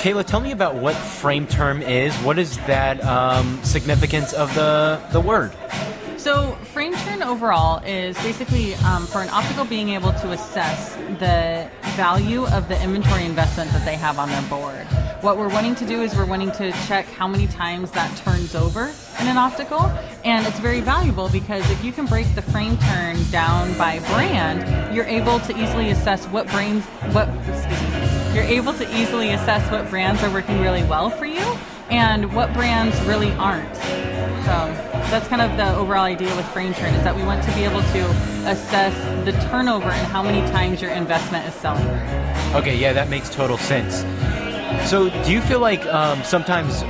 Kayla, 0.00 0.24
tell 0.24 0.40
me 0.40 0.52
about 0.52 0.76
what 0.76 0.94
frame 0.94 1.46
turn 1.46 1.82
is. 1.82 2.14
What 2.18 2.38
is 2.38 2.58
that 2.66 3.02
um, 3.04 3.62
significance 3.62 4.32
of 4.32 4.54
the, 4.54 5.00
the 5.12 5.20
word? 5.20 5.52
So, 6.16 6.52
frame 6.72 6.94
turn 6.94 7.15
overall 7.26 7.82
is 7.84 8.16
basically 8.18 8.74
um, 8.76 9.06
for 9.06 9.20
an 9.20 9.28
optical 9.30 9.64
being 9.64 9.90
able 9.90 10.12
to 10.12 10.30
assess 10.30 10.94
the 11.18 11.68
value 11.96 12.46
of 12.46 12.68
the 12.68 12.80
inventory 12.82 13.24
investment 13.24 13.70
that 13.72 13.84
they 13.84 13.96
have 13.96 14.18
on 14.18 14.28
their 14.28 14.42
board. 14.42 14.86
What 15.22 15.36
we're 15.36 15.48
wanting 15.48 15.74
to 15.76 15.86
do 15.86 16.02
is 16.02 16.14
we're 16.14 16.26
wanting 16.26 16.52
to 16.52 16.72
check 16.86 17.06
how 17.06 17.26
many 17.26 17.46
times 17.48 17.90
that 17.92 18.16
turns 18.18 18.54
over 18.54 18.92
in 19.20 19.26
an 19.26 19.36
optical, 19.36 19.80
and 20.24 20.46
it's 20.46 20.60
very 20.60 20.80
valuable 20.80 21.28
because 21.28 21.68
if 21.70 21.84
you 21.84 21.92
can 21.92 22.06
break 22.06 22.32
the 22.34 22.42
frame 22.42 22.78
turn 22.78 23.16
down 23.30 23.76
by 23.76 23.98
brand, 24.10 24.94
you're 24.94 25.04
able 25.06 25.40
to 25.40 25.52
easily 25.60 25.90
assess 25.90 26.26
what 26.26 26.46
brands, 26.48 26.84
what 27.12 27.28
excuse 27.48 27.82
me, 27.82 28.34
you're 28.34 28.44
able 28.44 28.72
to 28.74 28.84
easily 28.96 29.30
assess 29.30 29.68
what 29.72 29.88
brands 29.90 30.22
are 30.22 30.30
working 30.30 30.60
really 30.60 30.84
well 30.84 31.10
for 31.10 31.26
you 31.26 31.56
and 31.90 32.32
what 32.34 32.52
brands 32.52 33.00
really 33.02 33.32
aren't. 33.32 33.76
So 34.44 34.85
that's 35.10 35.28
kind 35.28 35.42
of 35.42 35.56
the 35.56 35.74
overall 35.76 36.04
idea 36.04 36.34
with 36.36 36.46
frame 36.48 36.74
turn 36.74 36.92
is 36.94 37.02
that 37.04 37.14
we 37.14 37.22
want 37.22 37.42
to 37.44 37.54
be 37.54 37.64
able 37.64 37.80
to 37.80 38.10
assess 38.50 38.94
the 39.24 39.32
turnover 39.48 39.88
and 39.88 40.06
how 40.08 40.22
many 40.22 40.40
times 40.50 40.82
your 40.82 40.90
investment 40.90 41.46
is 41.46 41.54
selling. 41.54 41.86
Okay, 42.54 42.76
yeah, 42.76 42.92
that 42.92 43.08
makes 43.08 43.30
total 43.30 43.56
sense. 43.56 44.04
So, 44.88 45.10
do 45.24 45.32
you 45.32 45.40
feel 45.40 45.60
like 45.60 45.84
um, 45.86 46.22
sometimes 46.24 46.82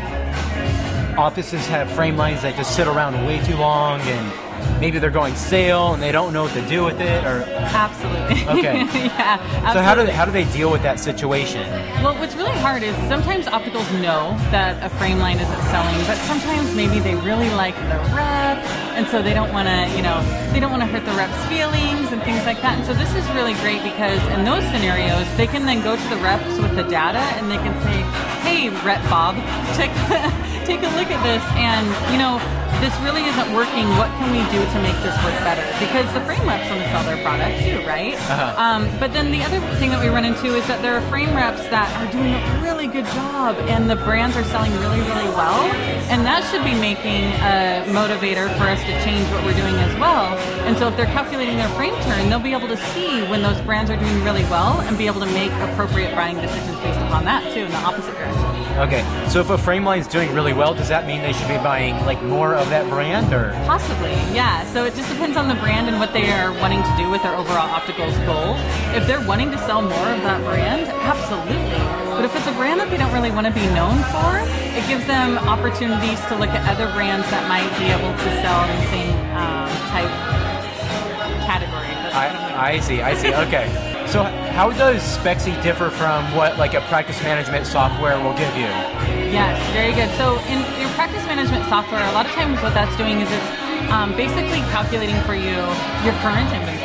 offices 1.18 1.66
have 1.66 1.90
frame 1.90 2.16
lines 2.16 2.42
that 2.42 2.56
just 2.56 2.75
sit 2.75 2.87
around 2.87 3.26
way 3.26 3.42
too 3.44 3.56
long 3.56 4.00
and 4.00 4.46
maybe 4.80 4.99
they're 4.99 5.11
going 5.11 5.35
stale 5.37 5.94
and 5.94 6.02
they 6.02 6.12
don't 6.12 6.32
know 6.32 6.44
what 6.44 6.52
to 6.52 6.66
do 6.68 6.85
with 6.85 7.00
it 7.00 7.25
or 7.25 7.42
Absolutely. 7.49 8.42
Okay. 8.58 8.75
yeah. 8.78 9.38
Absolutely. 9.40 9.73
so 9.73 9.80
how 9.82 9.94
do 9.94 10.06
they, 10.06 10.12
how 10.12 10.25
do 10.25 10.32
they 10.32 10.44
deal 10.52 10.70
with 10.70 10.82
that 10.82 10.99
situation 11.00 11.62
Well, 12.02 12.14
what's 12.18 12.35
really 12.37 12.52
hard 12.52 12.82
is 12.82 12.94
sometimes 13.08 13.46
opticals 13.46 13.90
know 14.00 14.37
that 14.50 14.82
a 14.85 14.88
frame 14.96 15.18
line 15.18 15.38
isn't 15.38 15.62
selling, 15.70 15.99
but 16.06 16.16
sometimes 16.26 16.75
maybe 16.75 16.99
they 17.00 17.14
really 17.16 17.50
like 17.50 17.75
the 17.76 17.99
rep, 18.14 18.58
and 18.97 19.07
so 19.09 19.21
they 19.21 19.35
don't 19.35 19.53
want 19.53 19.69
to, 19.69 19.79
you 19.95 20.03
know, 20.03 20.25
they 20.53 20.59
don't 20.59 20.73
want 20.73 20.81
to 20.81 20.88
hurt 20.88 21.05
the 21.05 21.12
rep's 21.12 21.37
feelings 21.53 22.11
and 22.12 22.23
things 22.25 22.43
like 22.49 22.65
that. 22.65 22.81
And 22.81 22.85
so 22.88 22.97
this 22.97 23.12
is 23.12 23.29
really 23.37 23.53
great 23.61 23.85
because 23.85 24.19
in 24.33 24.43
those 24.43 24.65
scenarios, 24.73 25.29
they 25.37 25.47
can 25.47 25.69
then 25.69 25.85
go 25.85 25.95
to 26.00 26.07
the 26.09 26.17
reps 26.25 26.57
with 26.57 26.75
the 26.75 26.83
data 26.88 27.21
and 27.37 27.53
they 27.53 27.61
can 27.61 27.76
say, 27.85 28.00
"Hey, 28.41 28.73
Rep 28.81 29.05
Bob, 29.12 29.37
take 29.76 29.93
take 30.65 30.81
a 30.81 30.91
look 30.97 31.12
at 31.12 31.21
this, 31.23 31.45
and 31.61 31.85
you 32.11 32.19
know." 32.19 32.41
This 32.76 32.93
really 33.00 33.25
isn't 33.25 33.55
working. 33.55 33.88
What 33.97 34.12
can 34.21 34.29
we 34.37 34.45
do 34.53 34.61
to 34.61 34.79
make 34.85 34.95
this 35.00 35.17
work 35.25 35.33
better? 35.41 35.65
Because 35.81 36.12
the 36.12 36.21
frame 36.29 36.47
reps 36.47 36.69
want 36.69 36.83
to 36.83 36.88
sell 36.93 37.05
their 37.05 37.17
product 37.25 37.65
too, 37.65 37.81
right? 37.88 38.12
Uh-huh. 38.12 38.61
Um, 38.61 38.85
but 39.00 39.15
then 39.15 39.33
the 39.33 39.43
other 39.43 39.61
thing 39.81 39.88
that 39.97 40.03
we 40.05 40.11
run 40.11 40.26
into 40.26 40.55
is 40.55 40.67
that 40.67 40.83
there 40.83 40.93
are 40.93 41.00
frame 41.09 41.35
reps 41.35 41.65
that 41.73 41.88
are 41.97 42.12
doing 42.12 42.35
a 42.35 42.61
really 42.87 43.02
good 43.02 43.12
job 43.14 43.57
and 43.69 43.90
the 43.90 43.97
brands 43.97 44.37
are 44.37 44.45
selling 44.45 44.73
really, 44.78 45.00
really 45.00 45.28
well. 45.35 45.64
And 46.11 46.25
that 46.25 46.45
should 46.50 46.62
be 46.62 46.75
making 46.75 47.25
a 47.43 47.83
motivator 47.93 48.47
for 48.57 48.64
us 48.64 48.81
to 48.83 48.93
change 49.05 49.28
what 49.31 49.45
we're 49.45 49.59
doing 49.59 49.75
as 49.76 49.99
well. 49.99 50.37
And 50.66 50.76
so 50.78 50.88
if 50.88 50.97
they're 50.97 51.07
calculating 51.07 51.57
their 51.57 51.69
frame 51.71 51.95
turn, 52.02 52.28
they'll 52.28 52.38
be 52.38 52.52
able 52.52 52.69
to 52.69 52.76
see 52.95 53.23
when 53.26 53.43
those 53.43 53.61
brands 53.62 53.90
are 53.90 53.97
doing 53.97 54.23
really 54.23 54.45
well 54.45 54.81
and 54.83 54.97
be 54.97 55.07
able 55.07 55.21
to 55.21 55.26
make 55.26 55.50
appropriate 55.71 56.14
buying 56.14 56.37
decisions 56.40 56.78
based 56.81 57.00
upon 57.00 57.25
that 57.25 57.43
too 57.52 57.61
in 57.61 57.71
the 57.71 57.78
opposite 57.78 58.14
direction. 58.14 58.45
okay 58.78 59.02
so 59.28 59.40
if 59.40 59.50
a 59.50 59.59
frame 59.59 59.85
line's 59.85 60.07
doing 60.07 60.33
really 60.33 60.52
well 60.52 60.75
does 60.75 60.88
that 60.88 61.07
mean 61.07 61.23
they 61.23 61.33
should 61.33 61.49
be 61.49 61.57
buying 61.59 61.95
like 62.07 62.23
more 62.23 62.55
of 62.55 62.69
that 62.69 62.88
brand 62.88 63.33
or 63.33 63.50
Possibly, 63.66 64.12
yeah. 64.35 64.64
So 64.73 64.85
it 64.85 64.95
just 64.95 65.09
depends 65.09 65.37
on 65.37 65.49
the 65.49 65.55
brand 65.57 65.88
and 65.88 65.99
what 65.99 66.12
they 66.12 66.31
are 66.31 66.52
wanting 66.61 66.83
to 66.83 66.95
do 66.97 67.11
with 67.11 67.23
their 67.23 67.35
overall 67.35 67.69
opticals 67.69 68.14
goals. 68.26 68.59
If 68.95 69.07
they're 69.07 69.26
wanting 69.26 69.50
to 69.50 69.59
sell 69.59 69.83
more 69.83 70.09
of 70.14 70.23
that 70.23 70.40
brand, 70.45 70.87
absolutely. 70.87 72.07
If 72.26 72.35
it's 72.35 72.49
a 72.49 72.52
brand 72.59 72.80
that 72.80 72.90
they 72.90 72.97
don't 72.97 73.14
really 73.14 73.30
want 73.30 73.47
to 73.47 73.54
be 73.54 73.62
known 73.71 74.02
for, 74.11 74.42
it 74.75 74.83
gives 74.90 75.06
them 75.06 75.38
opportunities 75.47 76.18
to 76.26 76.35
look 76.35 76.50
at 76.50 76.66
other 76.66 76.90
brands 76.90 77.23
that 77.30 77.47
might 77.47 77.71
be 77.78 77.87
able 77.87 78.11
to 78.11 78.28
sell 78.42 78.66
in 78.66 78.75
the 78.83 78.88
same 78.90 79.14
um, 79.38 79.71
type 79.95 80.11
category. 81.47 81.87
I, 82.11 82.75
I 82.75 82.80
see, 82.80 83.00
I 83.00 83.14
see. 83.14 83.33
Okay. 83.33 83.71
So 84.06 84.23
how 84.23 84.71
does 84.71 85.02
Spexy 85.02 85.61
differ 85.64 85.90
from 85.90 86.23
what 86.33 86.59
like 86.59 86.75
a 86.75 86.80
practice 86.83 87.21
management 87.25 87.66
software 87.66 88.16
will 88.23 88.38
give 88.38 88.54
you? 88.54 88.71
Yes, 89.35 89.59
very 89.75 89.92
good. 89.92 90.09
So 90.14 90.38
in 90.47 90.62
your 90.80 90.88
practice 90.95 91.26
management 91.26 91.66
software, 91.66 92.06
a 92.06 92.12
lot 92.12 92.25
of 92.25 92.30
times 92.33 92.62
what 92.62 92.73
that's 92.73 92.97
doing 92.97 93.18
is 93.21 93.28
it's 93.28 93.66
um, 93.90 94.14
basically 94.16 94.62
calculating 94.71 95.18
for 95.23 95.35
you 95.35 95.59
your 96.06 96.14
current 96.23 96.47
inventory, 96.54 96.75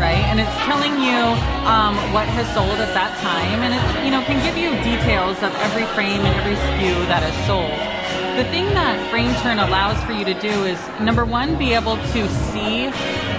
right? 0.00 0.22
And 0.30 0.40
it's 0.40 0.56
telling 0.64 1.00
you 1.00 1.20
um, 1.68 1.96
what 2.12 2.26
has 2.28 2.46
sold 2.54 2.78
at 2.80 2.92
that 2.94 3.12
time, 3.20 3.62
and 3.62 3.72
it's 3.72 3.90
you 4.04 4.10
know 4.10 4.22
can 4.24 4.42
give 4.44 4.56
you 4.56 4.70
details 4.82 5.38
of 5.42 5.54
every 5.64 5.84
frame 5.96 6.20
and 6.22 6.34
every 6.40 6.56
SKU 6.56 7.06
that 7.08 7.22
is 7.22 7.36
sold. 7.46 7.94
The 8.36 8.44
thing 8.50 8.66
that 8.74 8.98
Frame 9.10 9.32
Turn 9.46 9.60
allows 9.60 10.02
for 10.02 10.12
you 10.12 10.24
to 10.24 10.34
do 10.34 10.50
is 10.64 10.80
number 11.00 11.24
one, 11.24 11.56
be 11.56 11.72
able 11.72 11.96
to 11.96 12.28
see 12.50 12.90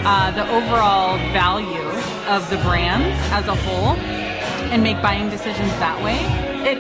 uh, 0.07 0.31
the 0.31 0.47
overall 0.55 1.17
value 1.35 1.89
of 2.31 2.50
the 2.50 2.57
brands 2.63 3.19
as 3.31 3.47
a 3.47 3.55
whole 3.55 3.97
and 4.71 4.81
make 4.81 5.01
buying 5.01 5.29
decisions 5.29 5.69
that 5.83 6.01
way. 6.01 6.15
It 6.63 6.79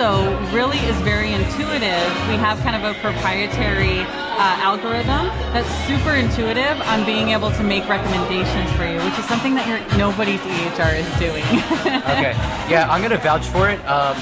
also 0.00 0.38
really 0.54 0.78
is 0.78 0.96
very 1.02 1.32
intuitive. 1.32 2.08
We 2.28 2.36
have 2.40 2.58
kind 2.60 2.74
of 2.74 2.84
a 2.84 2.98
proprietary 3.00 4.00
uh, 4.00 4.56
algorithm 4.64 5.26
that's 5.52 5.68
super 5.86 6.14
intuitive 6.14 6.80
on 6.82 7.04
being 7.04 7.30
able 7.30 7.50
to 7.52 7.62
make 7.62 7.86
recommendations 7.88 8.70
for 8.72 8.84
you, 8.84 8.96
which 9.04 9.18
is 9.18 9.26
something 9.26 9.54
that 9.54 9.68
your, 9.68 9.78
nobody's 9.98 10.40
EHR 10.40 10.98
is 11.00 11.18
doing. 11.18 11.44
Okay. 12.10 12.32
Yeah, 12.68 12.88
I'm 12.90 13.02
gonna 13.02 13.18
vouch 13.18 13.46
for 13.46 13.70
it. 13.70 13.78
Um, 13.86 14.16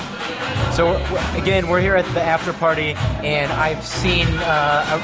so 0.73 0.97
again, 1.40 1.68
we're 1.68 1.80
here 1.80 1.97
at 1.97 2.04
the 2.12 2.20
after 2.20 2.52
party, 2.52 2.92
and 3.25 3.50
I've 3.52 3.85
seen 3.85 4.26
uh, 4.38 5.00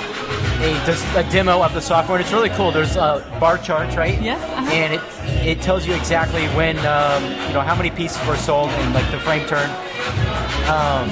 a, 0.61 1.17
a, 1.17 1.27
a 1.27 1.31
demo 1.31 1.63
of 1.63 1.73
the 1.73 1.81
software, 1.81 2.19
and 2.19 2.25
it's 2.25 2.33
really 2.33 2.51
cool. 2.51 2.73
There's 2.73 2.97
uh, 2.97 3.21
bar 3.41 3.59
charts, 3.59 3.97
right? 3.97 4.21
Yes, 4.21 4.43
uh-huh. 4.43 4.71
And 4.73 4.95
it 4.95 5.01
it 5.47 5.63
tells 5.63 5.87
you 5.87 5.95
exactly 5.95 6.47
when 6.49 6.77
um, 6.79 7.23
you 7.25 7.55
know 7.55 7.63
how 7.63 7.75
many 7.75 7.91
pieces 7.91 8.25
were 8.27 8.37
sold 8.37 8.71
and 8.71 8.95
like 8.95 9.11
the 9.11 9.19
frame 9.21 9.47
turn. 9.47 9.71
Um, 10.69 11.09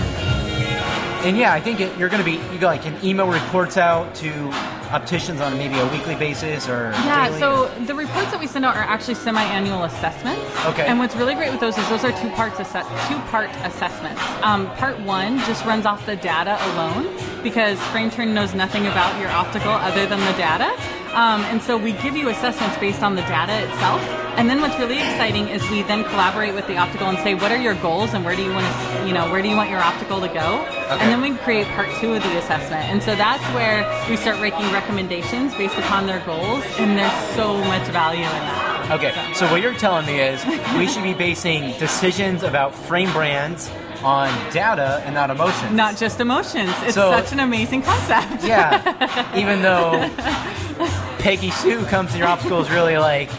and 1.25 1.37
yeah, 1.37 1.53
I 1.53 1.61
think 1.61 1.81
it, 1.81 1.97
you're 1.99 2.09
gonna 2.09 2.25
be 2.25 2.41
you 2.53 2.59
got 2.59 2.69
like 2.69 2.87
an 2.87 2.97
email 3.05 3.29
reports 3.29 3.77
out 3.77 4.15
to 4.17 4.51
opticians 4.93 5.41
on 5.41 5.57
maybe 5.57 5.79
a 5.79 5.87
weekly 5.89 6.15
basis 6.17 6.69
or 6.69 6.91
Yeah, 6.93 7.29
daily? 7.29 7.39
so 7.41 7.69
the 7.87 7.95
reports 7.95 8.31
that 8.31 8.39
we 8.41 8.47
send 8.47 8.65
out 8.67 8.77
are 8.77 8.83
actually 8.83 9.15
semi-annual 9.15 9.85
assessments. 9.85 10.43
Okay. 10.67 10.85
And 10.87 10.99
what's 10.99 11.17
really 11.17 11.35
great 11.35 11.51
with 11.51 11.61
those 11.61 11.79
is 11.79 11.89
those 11.89 12.05
are 12.05 12.13
two 12.21 12.29
parts 12.31 12.61
asse- 12.61 13.09
two-part 13.09 13.49
assessments. 13.65 14.21
Um, 14.43 14.67
part 14.77 14.99
one 15.01 15.39
just 15.41 15.65
runs 15.65 15.87
off 15.87 16.05
the 16.05 16.17
data 16.17 16.59
alone 16.73 17.09
because 17.43 17.79
FrameTurn 17.95 18.33
knows 18.35 18.53
nothing 18.55 18.87
about 18.87 19.19
your 19.19 19.31
optical 19.31 19.71
other 19.73 20.05
than 20.07 20.21
the 20.21 20.33
data. 20.37 20.69
Um, 21.17 21.41
and 21.45 21.63
so 21.63 21.79
we 21.79 21.93
give 21.93 22.15
you 22.17 22.29
assessments 22.29 22.77
based 22.79 23.03
on 23.03 23.15
the 23.17 23.23
data 23.23 23.67
itself. 23.67 24.03
And 24.37 24.49
then 24.49 24.61
what's 24.61 24.79
really 24.79 24.97
exciting 24.99 25.49
is 25.49 25.63
we 25.71 25.83
then 25.83 26.05
collaborate 26.05 26.55
with 26.55 26.67
the 26.67 26.77
optical 26.77 27.09
and 27.09 27.19
say, 27.19 27.35
what 27.35 27.53
are 27.53 27.57
your 27.57 27.75
goals 27.77 28.15
and 28.15 28.25
where 28.25 28.35
do 28.35 28.43
you 28.43 28.51
want 28.53 28.67
to, 28.67 29.07
you 29.07 29.13
know, 29.13 29.31
where 29.31 29.43
do 29.43 29.49
you 29.49 29.57
want 29.57 29.71
your 29.71 29.79
optical 29.81 30.21
to 30.21 30.29
go? 30.29 30.63
Okay. 30.65 30.99
And 31.01 31.11
then 31.13 31.21
we 31.21 31.37
create 31.39 31.67
part 31.69 31.89
two 32.01 32.15
of 32.15 32.23
the 32.23 32.39
assessment. 32.39 32.85
And 32.91 33.03
so 33.03 33.15
that's 33.15 33.45
where 33.55 33.85
we 34.09 34.17
start 34.17 34.41
making 34.41 34.71
recommendations 34.73 35.55
based 35.55 35.77
upon 35.79 36.07
their 36.07 36.21
goals. 36.25 36.65
And 36.79 36.99
there's 36.99 37.35
so 37.37 37.59
much 37.65 37.87
value 37.89 38.21
in 38.23 38.27
that. 38.27 38.91
Okay, 38.91 39.15
so 39.35 39.49
what 39.51 39.61
you're 39.63 39.75
telling 39.75 40.07
me 40.07 40.21
is 40.21 40.45
we 40.77 40.87
should 40.89 41.05
be 41.05 41.15
basing 41.15 41.79
decisions 41.79 42.43
about 42.43 42.75
frame 42.75 43.13
brands 43.13 43.71
on 44.03 44.29
data 44.53 45.01
and 45.07 45.15
not 45.15 45.31
emotions. 45.31 45.73
Not 45.73 45.97
just 45.97 46.21
emotions. 46.21 46.71
It's 46.83 46.95
So- 46.95 47.13
such 47.13 47.33
an 47.33 47.41
amazing 47.41 47.83
concept. 47.83 48.45
Yeah, 48.45 49.37
even 49.37 49.63
though 49.63 50.09
Peggy 51.19 51.51
Sue 51.51 51.85
comes 51.85 52.11
to 52.13 52.19
your 52.19 52.27
optical 52.27 52.61
is 52.61 52.71
really 52.71 52.99
like, 52.99 53.31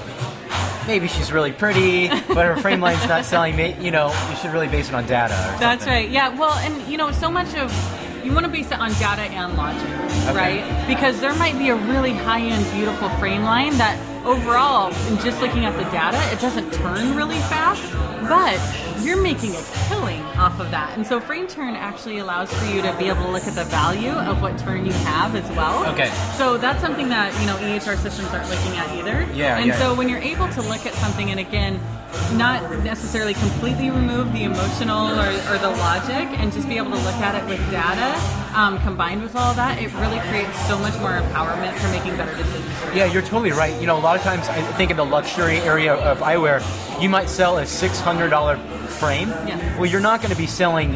maybe 0.87 1.07
she's 1.07 1.31
really 1.31 1.51
pretty, 1.51 2.07
but 2.09 2.45
her 2.45 2.55
frame 2.57 2.81
line's 2.81 3.07
not 3.07 3.25
selling 3.25 3.55
me. 3.55 3.75
You 3.79 3.91
know, 3.91 4.07
you 4.29 4.35
should 4.37 4.51
really 4.51 4.67
base 4.67 4.89
it 4.89 4.95
on 4.95 5.05
data. 5.05 5.33
That's 5.59 5.83
something. 5.83 5.87
right. 5.89 6.09
Yeah. 6.09 6.37
Well, 6.37 6.53
and 6.59 6.81
you 6.91 6.97
know, 6.97 7.11
so 7.11 7.29
much 7.31 7.53
of 7.55 7.71
you 8.23 8.33
want 8.33 8.45
to 8.45 8.51
base 8.51 8.67
it 8.71 8.79
on 8.79 8.91
data 8.93 9.23
and 9.23 9.55
logic, 9.55 9.87
right? 10.35 10.85
Because 10.87 11.19
there 11.19 11.33
might 11.35 11.57
be 11.57 11.69
a 11.69 11.75
really 11.75 12.13
high-end, 12.13 12.65
beautiful 12.73 13.09
frame 13.19 13.43
line 13.43 13.77
that 13.77 13.97
overall, 14.25 14.91
just 15.23 15.41
looking 15.41 15.65
at 15.65 15.75
the 15.77 15.83
data, 15.91 16.19
it 16.33 16.39
doesn't 16.39 16.71
turn 16.73 17.15
really 17.15 17.39
fast, 17.39 17.83
but 18.27 18.59
you're 19.03 19.21
making 19.21 19.51
a 19.55 19.63
killing 19.87 20.21
off 20.37 20.59
of 20.59 20.71
that. 20.71 20.95
And 20.95 21.05
so 21.05 21.19
frame 21.19 21.47
turn 21.47 21.75
actually 21.75 22.19
allows 22.19 22.51
for 22.53 22.65
you 22.65 22.81
to 22.81 22.95
be 22.97 23.09
able 23.09 23.23
to 23.23 23.31
look 23.31 23.43
at 23.43 23.53
the 23.55 23.65
value 23.65 24.11
of 24.11 24.41
what 24.41 24.57
turn 24.57 24.85
you 24.85 24.93
have 24.93 25.35
as 25.35 25.49
well. 25.57 25.85
Okay. 25.93 26.09
So 26.37 26.57
that's 26.57 26.81
something 26.81 27.09
that, 27.09 27.37
you 27.41 27.47
know, 27.47 27.57
EHR 27.57 27.97
systems 27.97 28.29
aren't 28.29 28.49
looking 28.49 28.77
at 28.77 28.89
either. 28.97 29.27
Yeah, 29.33 29.57
And 29.57 29.67
yeah. 29.67 29.77
so 29.79 29.93
when 29.93 30.07
you're 30.07 30.19
able 30.19 30.47
to 30.49 30.61
look 30.61 30.85
at 30.85 30.93
something 30.95 31.29
and 31.31 31.39
again 31.39 31.79
not 32.33 32.83
necessarily 32.83 33.33
completely 33.33 33.89
remove 33.89 34.31
the 34.33 34.43
emotional 34.43 35.07
or, 35.19 35.29
or 35.51 35.57
the 35.57 35.69
logic 35.69 36.27
and 36.39 36.51
just 36.51 36.67
be 36.67 36.77
able 36.77 36.91
to 36.91 36.97
look 36.97 37.15
at 37.15 37.35
it 37.35 37.47
with 37.47 37.59
data 37.71 38.13
um, 38.57 38.79
combined 38.81 39.21
with 39.21 39.35
all 39.35 39.53
that 39.53 39.81
it 39.81 39.91
really 39.95 40.19
creates 40.29 40.67
so 40.67 40.77
much 40.79 40.97
more 40.99 41.11
empowerment 41.11 41.73
for 41.79 41.89
making 41.89 42.15
better 42.17 42.35
decisions 42.35 42.95
Yeah, 42.95 43.05
you're 43.05 43.21
totally 43.23 43.51
right. 43.51 43.79
You 43.81 43.87
know, 43.87 43.97
a 43.97 43.99
lot 43.99 44.15
of 44.15 44.21
times 44.23 44.47
I 44.47 44.61
think 44.73 44.91
in 44.91 44.97
the 44.97 45.05
luxury 45.05 45.57
area 45.57 45.95
of 45.95 46.19
eyewear, 46.19 46.61
you 47.01 47.09
might 47.09 47.29
sell 47.29 47.57
a 47.57 47.65
six 47.65 47.99
hundred 47.99 48.29
dollar 48.29 48.57
frame. 48.87 49.29
Yes. 49.29 49.79
Well, 49.79 49.89
you're 49.89 50.01
not 50.01 50.21
going 50.21 50.31
to 50.31 50.37
be 50.37 50.45
selling 50.45 50.93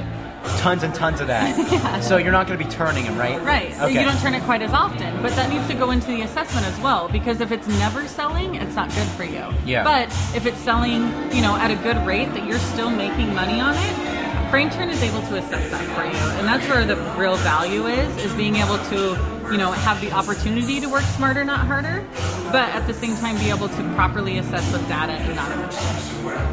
tons 0.59 0.83
and 0.83 0.93
tons 0.93 1.19
of 1.21 1.27
that. 1.27 2.01
So 2.03 2.17
you're 2.17 2.31
not 2.31 2.47
going 2.47 2.57
to 2.59 2.63
be 2.65 2.69
turning 2.71 3.05
them, 3.05 3.17
right? 3.17 3.41
right 3.43 3.73
so 3.73 3.85
Okay. 3.85 3.93
you 3.99 4.05
don't 4.05 4.19
turn 4.19 4.33
it 4.33 4.43
quite 4.43 4.61
as 4.61 4.73
often 4.73 5.21
but 5.21 5.31
that 5.35 5.49
needs 5.49 5.67
to 5.67 5.73
go 5.73 5.91
into 5.91 6.07
the 6.07 6.21
assessment 6.21 6.65
as 6.65 6.79
well 6.79 7.07
because 7.09 7.41
if 7.41 7.51
it's 7.51 7.67
never 7.67 8.07
selling 8.07 8.55
it's 8.55 8.75
not 8.75 8.89
good 8.89 9.07
for 9.09 9.23
you 9.23 9.45
Yeah. 9.65 9.83
but 9.83 10.07
if 10.35 10.45
it's 10.45 10.57
selling 10.59 11.01
you 11.33 11.41
know 11.41 11.55
at 11.55 11.71
a 11.71 11.75
good 11.83 11.97
rate 12.05 12.29
that 12.33 12.45
you're 12.47 12.59
still 12.59 12.89
making 12.89 13.33
money 13.33 13.59
on 13.59 13.73
it 13.75 14.16
Turn 14.49 14.89
is 14.89 15.03
able 15.03 15.21
to 15.27 15.35
assess 15.35 15.69
that 15.71 15.83
for 15.95 16.03
you, 16.03 16.31
and 16.39 16.47
that's 16.47 16.67
where 16.67 16.85
the 16.85 16.95
real 17.17 17.35
value 17.37 17.85
is: 17.85 18.15
is 18.23 18.33
being 18.33 18.55
able 18.55 18.77
to, 18.85 19.17
you 19.51 19.57
know, 19.57 19.71
have 19.71 20.01
the 20.01 20.11
opportunity 20.11 20.79
to 20.79 20.87
work 20.87 21.03
smarter, 21.03 21.43
not 21.43 21.67
harder, 21.67 22.05
but 22.51 22.69
at 22.69 22.87
the 22.87 22.93
same 22.93 23.15
time 23.17 23.37
be 23.37 23.49
able 23.49 23.69
to 23.69 23.93
properly 23.95 24.39
assess 24.39 24.71
with 24.71 24.85
data 24.87 25.13
and 25.13 25.35
not. 25.35 25.51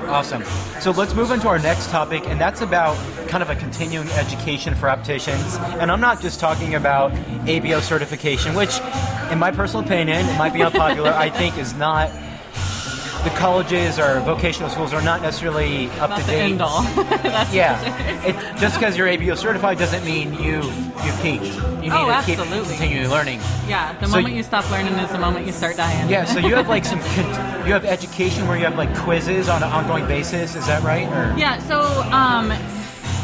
Awesome. 0.08 0.44
So 0.80 0.90
let's 0.90 1.14
move 1.14 1.30
into 1.30 1.48
our 1.48 1.58
next 1.58 1.90
topic, 1.90 2.26
and 2.26 2.40
that's 2.40 2.60
about 2.60 2.96
kind 3.28 3.42
of 3.42 3.50
a 3.50 3.56
continuing 3.56 4.08
education 4.10 4.74
for 4.74 4.88
opticians. 4.88 5.56
And 5.80 5.90
I'm 5.90 6.00
not 6.00 6.20
just 6.20 6.40
talking 6.40 6.74
about 6.74 7.12
ABO 7.46 7.80
certification, 7.80 8.54
which, 8.54 8.80
in 9.30 9.38
my 9.38 9.50
personal 9.50 9.84
opinion, 9.84 10.26
it 10.26 10.38
might 10.38 10.52
be 10.52 10.62
unpopular. 10.62 11.10
I 11.10 11.30
think 11.30 11.58
is 11.58 11.74
not 11.74 12.10
the 13.24 13.30
colleges 13.30 13.98
or 13.98 14.20
vocational 14.20 14.68
schools 14.68 14.92
are 14.92 15.00
not 15.02 15.22
necessarily 15.22 15.88
up 16.00 16.10
Not 16.10 16.20
to 16.20 16.26
date. 16.26 16.42
end 16.42 16.60
all. 16.62 16.82
That's 16.94 17.52
Yeah, 17.54 18.24
it, 18.24 18.34
just 18.60 18.76
because 18.78 18.96
you're 18.98 19.06
ABO 19.08 19.36
certified 19.36 19.78
doesn't 19.78 20.04
mean 20.04 20.34
you've 20.34 20.64
you've 21.04 21.20
peaked. 21.22 21.44
You 21.44 21.90
need 21.90 21.92
Oh, 21.92 22.06
to 22.06 22.22
keep 22.26 22.38
continuing 22.38 23.08
learning. 23.10 23.40
Yeah, 23.66 23.92
the 23.98 24.06
So 24.06 24.16
moment 24.16 24.34
you 24.34 24.42
stop 24.42 24.70
learning 24.70 24.92
is 24.94 25.10
the 25.10 25.18
moment 25.18 25.46
you 25.46 25.52
start 25.52 25.76
dying. 25.76 26.08
Yeah, 26.08 26.24
so 26.24 26.38
you 26.38 26.54
have 26.54 26.68
like 26.68 26.84
some 26.84 26.98
you 27.66 27.72
have 27.72 27.84
education 27.84 28.46
where 28.46 28.58
you 28.58 28.64
have 28.64 28.76
like 28.76 28.94
quizzes 28.98 29.48
on 29.48 29.62
an 29.62 29.70
ongoing 29.70 30.06
basis. 30.06 30.54
Is 30.54 30.66
that 30.66 30.82
right? 30.82 31.08
Or 31.08 31.36
Yeah, 31.38 31.58
so 31.60 31.80
um, 32.12 32.50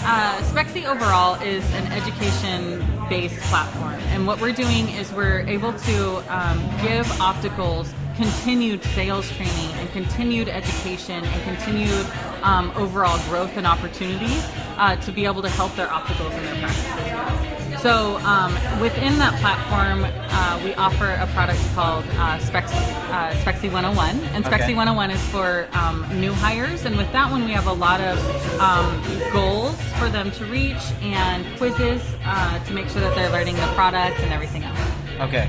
uh, 0.02 0.40
Spexy 0.44 0.86
overall 0.86 1.34
is 1.42 1.62
an 1.74 1.86
education-based 1.92 3.38
platform, 3.50 3.92
and 4.14 4.26
what 4.26 4.40
we're 4.40 4.52
doing 4.52 4.88
is 4.88 5.12
we're 5.12 5.40
able 5.40 5.72
to 5.74 6.16
um, 6.34 6.58
give 6.82 7.06
opticals 7.20 7.92
continued 8.20 8.84
sales 8.84 9.30
training 9.30 9.70
and 9.76 9.90
continued 9.92 10.46
education 10.46 11.24
and 11.24 11.42
continued 11.42 12.06
um, 12.42 12.70
overall 12.76 13.18
growth 13.30 13.56
and 13.56 13.66
opportunity 13.66 14.36
uh, 14.76 14.94
to 14.96 15.10
be 15.10 15.24
able 15.24 15.40
to 15.40 15.48
help 15.48 15.74
their 15.74 15.86
opticals 15.86 16.36
in 16.36 16.44
their 16.44 16.60
practices. 16.60 17.80
So 17.80 18.18
um, 18.18 18.52
within 18.78 19.18
that 19.20 19.40
platform, 19.40 20.04
uh, 20.04 20.60
we 20.62 20.74
offer 20.74 21.06
a 21.06 21.26
product 21.28 21.60
called 21.74 22.04
uh, 22.18 22.38
Specs, 22.40 22.72
uh, 22.74 23.32
Spexy 23.42 23.72
101, 23.72 24.18
and 24.34 24.44
Spexy 24.44 24.64
Okay. 24.64 24.74
101 24.74 25.10
is 25.10 25.22
for 25.28 25.66
um, 25.72 26.06
new 26.20 26.34
hires. 26.34 26.84
And 26.84 26.98
with 26.98 27.10
that 27.12 27.30
one, 27.30 27.46
we 27.46 27.52
have 27.52 27.68
a 27.68 27.72
lot 27.72 28.02
of 28.02 28.18
um, 28.60 29.02
goals 29.32 29.80
for 29.98 30.10
them 30.10 30.30
to 30.32 30.44
reach 30.44 30.92
and 31.00 31.46
quizzes 31.56 32.02
uh, 32.26 32.62
to 32.64 32.74
make 32.74 32.90
sure 32.90 33.00
that 33.00 33.14
they're 33.14 33.30
learning 33.30 33.56
the 33.56 33.66
product 33.68 34.20
and 34.20 34.30
everything 34.30 34.64
else. 34.64 34.78
okay, 35.20 35.48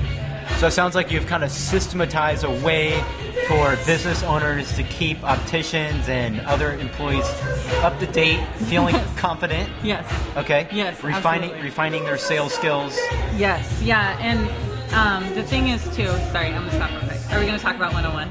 so 0.62 0.68
it 0.68 0.70
sounds 0.70 0.94
like 0.94 1.10
you've 1.10 1.26
kind 1.26 1.42
of 1.42 1.50
systematized 1.50 2.44
a 2.44 2.50
way 2.64 2.92
for 3.48 3.74
business 3.84 4.22
owners 4.22 4.72
to 4.76 4.84
keep 4.84 5.20
opticians 5.24 6.08
and 6.08 6.38
other 6.42 6.74
employees 6.78 7.24
up 7.82 7.98
to 7.98 8.06
date, 8.06 8.38
feeling 8.68 8.94
confident. 9.16 9.68
Yes. 9.82 10.06
Okay. 10.36 10.68
Yes, 10.70 11.02
Refining 11.02 11.50
absolutely. 11.50 11.62
refining 11.68 12.04
their 12.04 12.16
sales 12.16 12.54
skills. 12.54 12.96
Yes. 13.36 13.82
Yeah. 13.82 14.16
And 14.20 14.48
um, 14.94 15.34
the 15.34 15.42
thing 15.42 15.66
is 15.66 15.82
too. 15.96 16.06
Sorry, 16.30 16.46
I'm 16.46 16.64
gonna 16.64 16.70
stop 16.70 16.92
real 16.92 17.00
quick. 17.10 17.32
Are 17.32 17.40
we 17.40 17.46
gonna 17.46 17.58
talk 17.58 17.74
about 17.74 17.92
101? 17.92 18.28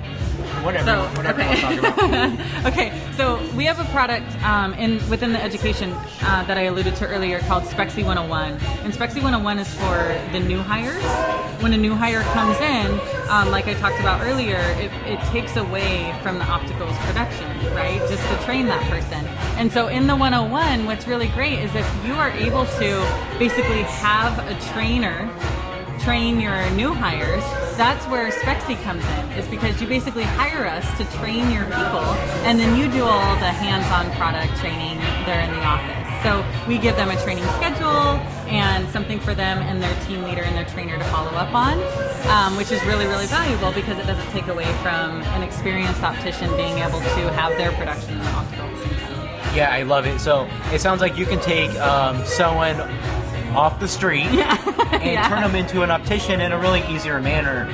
Whatever. 0.63 0.85
So 0.85 1.03
whatever 1.17 1.41
okay, 1.41 1.75
you 1.75 1.81
want 1.81 2.03
about. 2.03 2.65
okay. 2.73 3.01
So 3.17 3.41
we 3.55 3.65
have 3.65 3.79
a 3.79 3.85
product 3.91 4.31
um, 4.43 4.73
in 4.75 5.07
within 5.09 5.33
the 5.33 5.41
education 5.41 5.91
uh, 6.21 6.43
that 6.45 6.57
I 6.57 6.63
alluded 6.63 6.95
to 6.97 7.07
earlier 7.07 7.39
called 7.39 7.63
Spexy 7.63 8.03
101, 8.03 8.53
and 8.83 8.93
Spexy 8.93 9.15
101 9.15 9.59
is 9.59 9.73
for 9.73 10.19
the 10.31 10.39
new 10.39 10.59
hires. 10.59 11.03
When 11.61 11.73
a 11.73 11.77
new 11.77 11.93
hire 11.93 12.21
comes 12.33 12.59
in, 12.59 12.99
um, 13.29 13.51
like 13.51 13.67
I 13.67 13.73
talked 13.75 13.99
about 13.99 14.21
earlier, 14.21 14.59
it, 14.77 14.91
it 15.05 15.19
takes 15.27 15.55
away 15.57 16.15
from 16.23 16.39
the 16.39 16.45
opticals 16.45 16.97
production, 17.05 17.47
right? 17.75 17.99
Just 18.09 18.27
to 18.27 18.45
train 18.45 18.65
that 18.67 18.81
person. 18.89 19.25
And 19.57 19.71
so 19.71 19.87
in 19.87 20.07
the 20.07 20.15
101, 20.15 20.85
what's 20.85 21.07
really 21.07 21.27
great 21.29 21.59
is 21.59 21.73
if 21.75 22.05
you 22.05 22.13
are 22.13 22.31
able 22.31 22.65
to 22.65 23.37
basically 23.37 23.83
have 23.83 24.39
a 24.47 24.59
trainer 24.73 25.29
train 26.03 26.39
your 26.39 26.69
new 26.71 26.93
hires, 26.93 27.43
that's 27.77 28.05
where 28.07 28.29
Spexy 28.31 28.81
comes 28.83 29.05
in, 29.05 29.31
is 29.31 29.47
because 29.47 29.79
you 29.81 29.87
basically 29.87 30.23
hire 30.23 30.65
us 30.65 30.85
to 30.97 31.05
train 31.17 31.51
your 31.51 31.65
people, 31.65 32.05
and 32.45 32.59
then 32.59 32.77
you 32.77 32.91
do 32.91 33.03
all 33.03 33.35
the 33.35 33.51
hands-on 33.51 34.11
product 34.17 34.57
training 34.59 34.97
there 35.25 35.41
in 35.41 35.51
the 35.51 35.63
office. 35.63 35.97
So 36.23 36.45
we 36.67 36.77
give 36.77 36.95
them 36.95 37.09
a 37.09 37.21
training 37.23 37.43
schedule 37.57 38.21
and 38.49 38.87
something 38.89 39.19
for 39.19 39.33
them 39.33 39.59
and 39.59 39.81
their 39.81 39.93
team 40.05 40.23
leader 40.23 40.43
and 40.43 40.55
their 40.55 40.65
trainer 40.65 40.97
to 40.97 41.03
follow 41.05 41.31
up 41.31 41.53
on, 41.53 41.79
um, 42.29 42.57
which 42.57 42.71
is 42.71 42.83
really, 42.85 43.07
really 43.07 43.25
valuable 43.25 43.71
because 43.71 43.97
it 43.97 44.05
doesn't 44.05 44.29
take 44.31 44.47
away 44.47 44.71
from 44.83 45.21
an 45.21 45.41
experienced 45.41 46.03
optician 46.03 46.49
being 46.57 46.77
able 46.77 46.99
to 46.99 47.31
have 47.33 47.57
their 47.57 47.71
production 47.71 48.13
in 48.13 48.19
the 48.19 48.29
optical. 48.29 48.65
Yeah, 49.55 49.69
I 49.71 49.81
love 49.81 50.05
it. 50.05 50.19
So 50.19 50.47
it 50.71 50.79
sounds 50.79 51.01
like 51.01 51.17
you 51.17 51.25
can 51.25 51.39
take 51.39 51.71
um, 51.79 52.23
someone 52.25 52.77
off 53.55 53.79
the 53.79 53.87
street 53.87 54.25
and 54.27 55.03
Yeah. 55.03 55.27
turn 55.29 55.41
them 55.41 55.55
into 55.55 55.81
an 55.83 55.91
optician 55.91 56.41
in 56.41 56.51
a 56.51 56.57
really 56.59 56.81
easier 56.87 57.19
manner. 57.21 57.65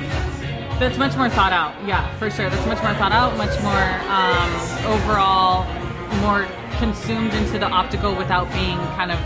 That's 0.78 0.96
much 0.98 1.16
more 1.16 1.28
thought 1.28 1.52
out. 1.52 1.74
Yeah, 1.86 2.08
for 2.18 2.30
sure. 2.30 2.48
That's 2.50 2.66
much 2.66 2.82
more 2.82 2.94
thought 2.94 3.12
out, 3.12 3.36
much 3.36 3.60
more 3.62 3.72
um, 4.08 4.92
overall, 4.94 5.64
more 6.20 6.46
consumed 6.78 7.34
into 7.34 7.58
the 7.58 7.66
optical 7.66 8.14
without 8.14 8.50
being 8.52 8.78
kind 8.96 9.10
of 9.10 9.18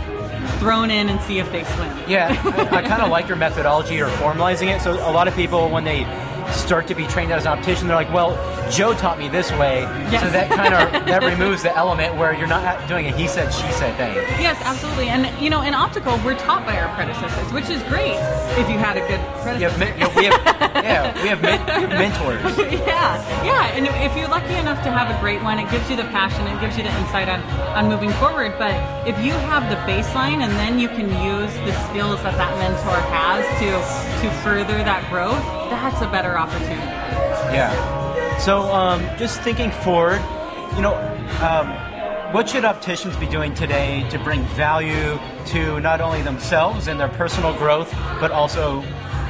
thrown 0.59 0.89
in 0.89 1.09
and 1.09 1.21
see 1.21 1.37
if 1.39 1.51
they 1.51 1.63
swim. 1.63 1.89
Yeah, 2.07 2.29
I, 2.43 2.77
I 2.77 2.81
kind 2.87 3.03
of 3.03 3.09
like 3.09 3.27
your 3.27 3.37
methodology 3.37 4.01
or 4.01 4.07
formalizing 4.07 4.75
it. 4.75 4.81
So 4.81 4.93
a 4.93 5.11
lot 5.11 5.27
of 5.27 5.35
people, 5.35 5.69
when 5.69 5.83
they 5.83 6.03
start 6.51 6.87
to 6.87 6.95
be 6.95 7.05
trained 7.07 7.31
as 7.31 7.45
an 7.45 7.51
optician, 7.57 7.87
they're 7.87 7.95
like, 7.95 8.11
"Well, 8.11 8.31
Joe 8.71 8.93
taught 8.93 9.17
me 9.19 9.27
this 9.29 9.51
way," 9.53 9.81
Yes. 10.11 10.23
so 10.23 10.29
that 10.29 10.49
kind 10.49 10.73
of 10.73 11.05
that 11.11 11.23
removes 11.23 11.63
the 11.63 11.75
element 11.75 12.15
where 12.15 12.33
you're 12.33 12.47
not 12.47 12.87
doing 12.87 13.07
a 13.07 13.11
he 13.15 13.27
said 13.27 13.53
she 13.53 13.69
said 13.73 13.95
thing. 13.97 14.15
Yes, 14.41 14.57
absolutely. 14.63 15.09
And 15.09 15.29
you 15.41 15.49
know, 15.49 15.61
in 15.61 15.73
optical, 15.73 16.19
we're 16.25 16.37
taught 16.37 16.65
by 16.65 16.77
our 16.79 16.93
predecessors, 16.95 17.51
which 17.53 17.69
is 17.69 17.81
great 17.83 18.17
if 18.57 18.69
you 18.69 18.77
had 18.77 18.97
a 18.97 19.01
good 19.07 19.21
You 19.59 19.69
have, 19.69 19.79
you 19.79 20.03
know, 20.03 20.11
we 20.15 20.25
have 20.25 20.39
yeah, 20.83 21.23
we 21.23 21.29
have, 21.29 21.41
men- 21.41 21.65
we 21.65 21.87
have 21.87 21.89
mentors. 21.89 22.57
yeah, 22.87 23.43
yeah. 23.43 23.75
And 23.77 23.87
if 23.87 24.15
you're 24.17 24.27
lucky 24.27 24.53
enough 24.55 24.83
to 24.83 24.91
have 24.91 25.09
a 25.15 25.19
great 25.21 25.41
one, 25.41 25.57
it 25.59 25.69
gives 25.71 25.89
you 25.89 25.95
the 25.95 26.03
passion, 26.05 26.45
it 26.47 26.59
gives 26.59 26.77
you 26.77 26.83
the 26.83 26.91
insight 26.99 27.29
on, 27.29 27.41
on 27.77 27.87
moving 27.87 28.11
forward. 28.13 28.53
But 28.57 28.75
if 29.07 29.17
you 29.23 29.31
have 29.31 29.69
the 29.69 29.77
baseline 29.89 30.43
and 30.43 30.51
then 30.53 30.79
you 30.79 30.87
can 30.89 31.07
use 31.23 31.53
the 31.65 31.73
skills 31.89 32.21
that 32.23 32.35
that 32.37 32.53
mentor 32.59 32.99
has 33.11 33.43
to 33.59 33.69
to 34.23 34.33
further 34.43 34.77
that 34.83 35.09
growth, 35.09 35.41
that's 35.69 36.01
a 36.01 36.07
better 36.07 36.37
opportunity. 36.37 36.81
Yeah. 37.55 38.02
So, 38.39 38.63
um, 38.73 39.01
just 39.17 39.41
thinking 39.41 39.71
forward, 39.71 40.21
you 40.75 40.81
know, 40.81 40.95
um, 41.41 41.69
what 42.33 42.49
should 42.49 42.65
opticians 42.65 43.15
be 43.17 43.27
doing 43.27 43.53
today 43.53 44.05
to 44.09 44.19
bring 44.19 44.43
value 44.55 45.17
to 45.47 45.79
not 45.79 46.01
only 46.01 46.21
themselves 46.23 46.87
and 46.87 46.99
their 46.99 47.09
personal 47.09 47.53
growth, 47.53 47.89
but 48.19 48.31
also 48.31 48.83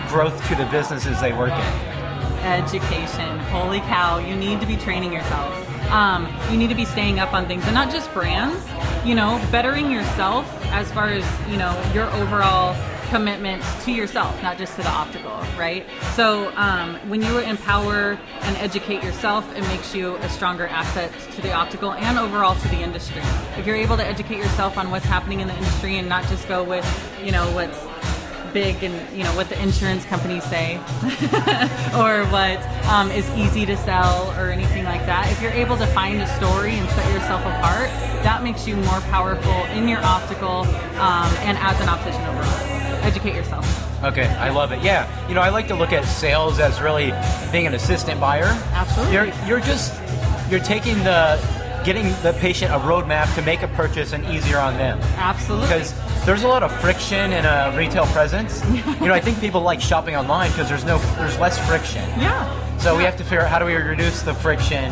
growth 0.07 0.47
to 0.47 0.55
the 0.55 0.65
businesses 0.71 1.19
they 1.21 1.33
work 1.33 1.51
in? 1.51 1.93
Education. 2.43 3.37
Holy 3.51 3.81
cow, 3.81 4.17
you 4.17 4.35
need 4.35 4.59
to 4.61 4.65
be 4.65 4.77
training 4.77 5.13
yourselves. 5.13 5.55
Um, 5.89 6.27
you 6.49 6.57
need 6.57 6.69
to 6.69 6.75
be 6.75 6.85
staying 6.85 7.19
up 7.19 7.33
on 7.33 7.45
things 7.45 7.65
and 7.65 7.73
not 7.73 7.91
just 7.91 8.11
brands, 8.13 8.65
you 9.05 9.15
know, 9.15 9.39
bettering 9.51 9.91
yourself 9.91 10.47
as 10.71 10.91
far 10.91 11.09
as, 11.09 11.25
you 11.49 11.57
know, 11.57 11.79
your 11.93 12.09
overall 12.13 12.73
commitment 13.13 13.63
to 13.83 13.91
yourself, 13.91 14.41
not 14.41 14.57
just 14.57 14.75
to 14.75 14.81
the 14.81 14.89
optical, 14.89 15.37
right? 15.55 15.85
So 16.15 16.51
um, 16.55 16.95
when 17.07 17.21
you 17.21 17.37
empower 17.37 18.17
and 18.41 18.57
educate 18.57 19.03
yourself, 19.03 19.47
it 19.55 19.61
makes 19.67 19.93
you 19.93 20.15
a 20.15 20.29
stronger 20.29 20.65
asset 20.65 21.11
to 21.35 21.41
the 21.41 21.53
optical 21.53 21.93
and 21.93 22.17
overall 22.17 22.55
to 22.55 22.67
the 22.69 22.81
industry. 22.81 23.21
If 23.55 23.67
you're 23.67 23.75
able 23.75 23.97
to 23.97 24.03
educate 24.03 24.37
yourself 24.37 24.79
on 24.79 24.89
what's 24.89 25.05
happening 25.05 25.41
in 25.41 25.47
the 25.47 25.55
industry 25.55 25.99
and 25.99 26.09
not 26.09 26.25
just 26.25 26.47
go 26.47 26.63
with, 26.63 26.83
you 27.23 27.31
know, 27.31 27.45
what's 27.53 27.79
big 28.51 28.83
and 28.83 29.17
you 29.17 29.23
know 29.23 29.35
what 29.35 29.49
the 29.49 29.59
insurance 29.63 30.05
companies 30.05 30.43
say 30.43 30.77
or 31.97 32.23
what 32.27 32.61
um, 32.85 33.09
is 33.09 33.27
easy 33.31 33.65
to 33.65 33.75
sell 33.77 34.29
or 34.37 34.51
anything 34.51 34.83
like 34.83 35.03
that 35.07 35.27
if 35.31 35.41
you're 35.41 35.51
able 35.51 35.75
to 35.75 35.87
find 35.87 36.21
a 36.21 36.27
story 36.37 36.75
and 36.75 36.87
set 36.91 37.11
yourself 37.11 37.41
apart 37.41 37.89
that 38.21 38.43
makes 38.43 38.67
you 38.67 38.75
more 38.75 39.01
powerful 39.09 39.65
in 39.75 39.87
your 39.87 39.99
optical 40.03 40.67
um, 41.01 41.33
and 41.41 41.57
as 41.57 41.81
an 41.81 41.89
optician 41.89 42.21
overall 42.27 42.62
educate 43.03 43.35
yourself 43.35 43.65
Okay, 44.03 44.25
I 44.35 44.49
love 44.49 44.73
it. 44.73 44.81
Yeah, 44.83 45.07
you 45.29 45.33
know, 45.33 45.39
I 45.39 45.47
like 45.47 45.69
to 45.69 45.75
look 45.75 45.93
at 45.93 46.03
sales 46.03 46.59
as 46.59 46.81
really 46.81 47.13
being 47.53 47.67
an 47.67 47.73
assistant 47.73 48.19
buyer. 48.19 48.43
Absolutely. 48.73 49.13
You're 49.13 49.25
you're 49.47 49.59
just 49.61 49.93
you're 50.51 50.59
taking 50.59 50.97
the 51.05 51.39
getting 51.85 52.07
the 52.21 52.35
patient 52.41 52.71
a 52.73 52.79
roadmap 52.79 53.33
to 53.35 53.41
make 53.41 53.61
a 53.61 53.67
purchase 53.69 54.11
and 54.11 54.25
easier 54.25 54.57
on 54.57 54.73
them. 54.77 54.99
absolutely 55.15 55.67
because 55.67 55.93
there's 56.25 56.43
a 56.43 56.47
lot 56.49 56.63
of 56.63 56.71
friction 56.81 57.31
in 57.31 57.45
a 57.45 57.73
retail 57.77 58.05
presence. 58.07 58.61
you 58.73 59.07
know, 59.07 59.13
I 59.13 59.21
think 59.21 59.39
people 59.39 59.61
like 59.61 59.79
shopping 59.79 60.15
online 60.17 60.51
because 60.51 60.67
there's 60.67 60.83
no, 60.85 60.97
there's 61.17 61.37
less 61.39 61.57
friction. 61.67 62.03
yeah 62.19 62.77
So 62.77 62.95
we 62.97 63.03
have 63.03 63.15
to 63.17 63.23
figure 63.23 63.41
out 63.41 63.49
how 63.49 63.59
do 63.59 63.65
we 63.65 63.73
reduce 63.75 64.21
the 64.21 64.33
friction 64.33 64.83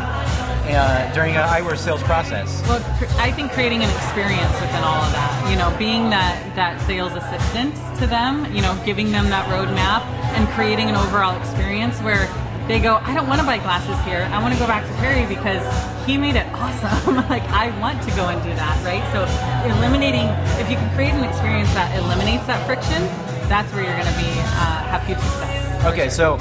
uh, 0.76 1.14
during 1.14 1.36
an 1.36 1.48
eyewear 1.48 1.78
sales 1.78 2.04
process. 2.04 2.62
Well, 2.68 2.80
cr- 2.98 3.12
I 3.18 3.32
think 3.32 3.52
creating 3.52 3.84
an 3.84 3.90
experience 3.90 4.54
within 4.62 4.84
all 4.84 5.02
of 5.02 5.12
that, 5.14 5.52
you 5.52 5.58
know, 5.58 5.76
being 5.78 6.10
that 6.10 6.40
that 6.56 6.80
sales 6.88 7.14
assistant 7.14 7.76
to 8.00 8.08
them, 8.08 8.46
you 8.54 8.62
know, 8.62 8.80
giving 8.86 9.12
them 9.12 9.30
that 9.30 9.48
roadmap 9.48 10.04
and 10.36 10.48
creating 10.50 10.90
an 10.90 10.96
overall 10.96 11.40
experience 11.40 12.00
where 12.00 12.28
they 12.68 12.80
go, 12.80 12.98
I 13.04 13.14
don't 13.14 13.28
want 13.28 13.42
to 13.42 13.46
buy 13.46 13.58
glasses 13.58 14.00
here. 14.06 14.28
I 14.32 14.42
want 14.42 14.54
to 14.54 14.60
go 14.60 14.68
back 14.68 14.88
to 14.88 14.94
Perry 15.04 15.26
because 15.28 15.66
he 16.06 16.18
made 16.18 16.36
it 16.36 16.48
awesome. 16.54 17.16
like 17.30 17.44
I 17.50 17.78
want 17.80 18.02
to 18.04 18.12
go 18.12 18.30
and 18.30 18.42
do 18.42 18.54
that, 18.56 18.78
right? 18.86 19.04
So 19.12 19.28
eliminating, 19.68 20.28
if 20.62 20.70
you 20.70 20.78
can 20.78 20.96
create 20.96 21.14
an 21.14 21.24
experience 21.24 21.74
that 21.74 21.92
eliminates 21.98 22.46
that 22.48 22.66
friction, 22.66 23.04
that's 23.50 23.72
where 23.74 23.84
you're 23.84 23.98
going 24.00 24.08
to 24.08 24.20
be 24.20 24.32
uh, 24.56 24.88
have 24.88 25.06
huge 25.06 25.20
success. 25.20 25.86
Okay, 25.86 26.10
so 26.10 26.40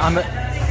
um, 0.00 0.18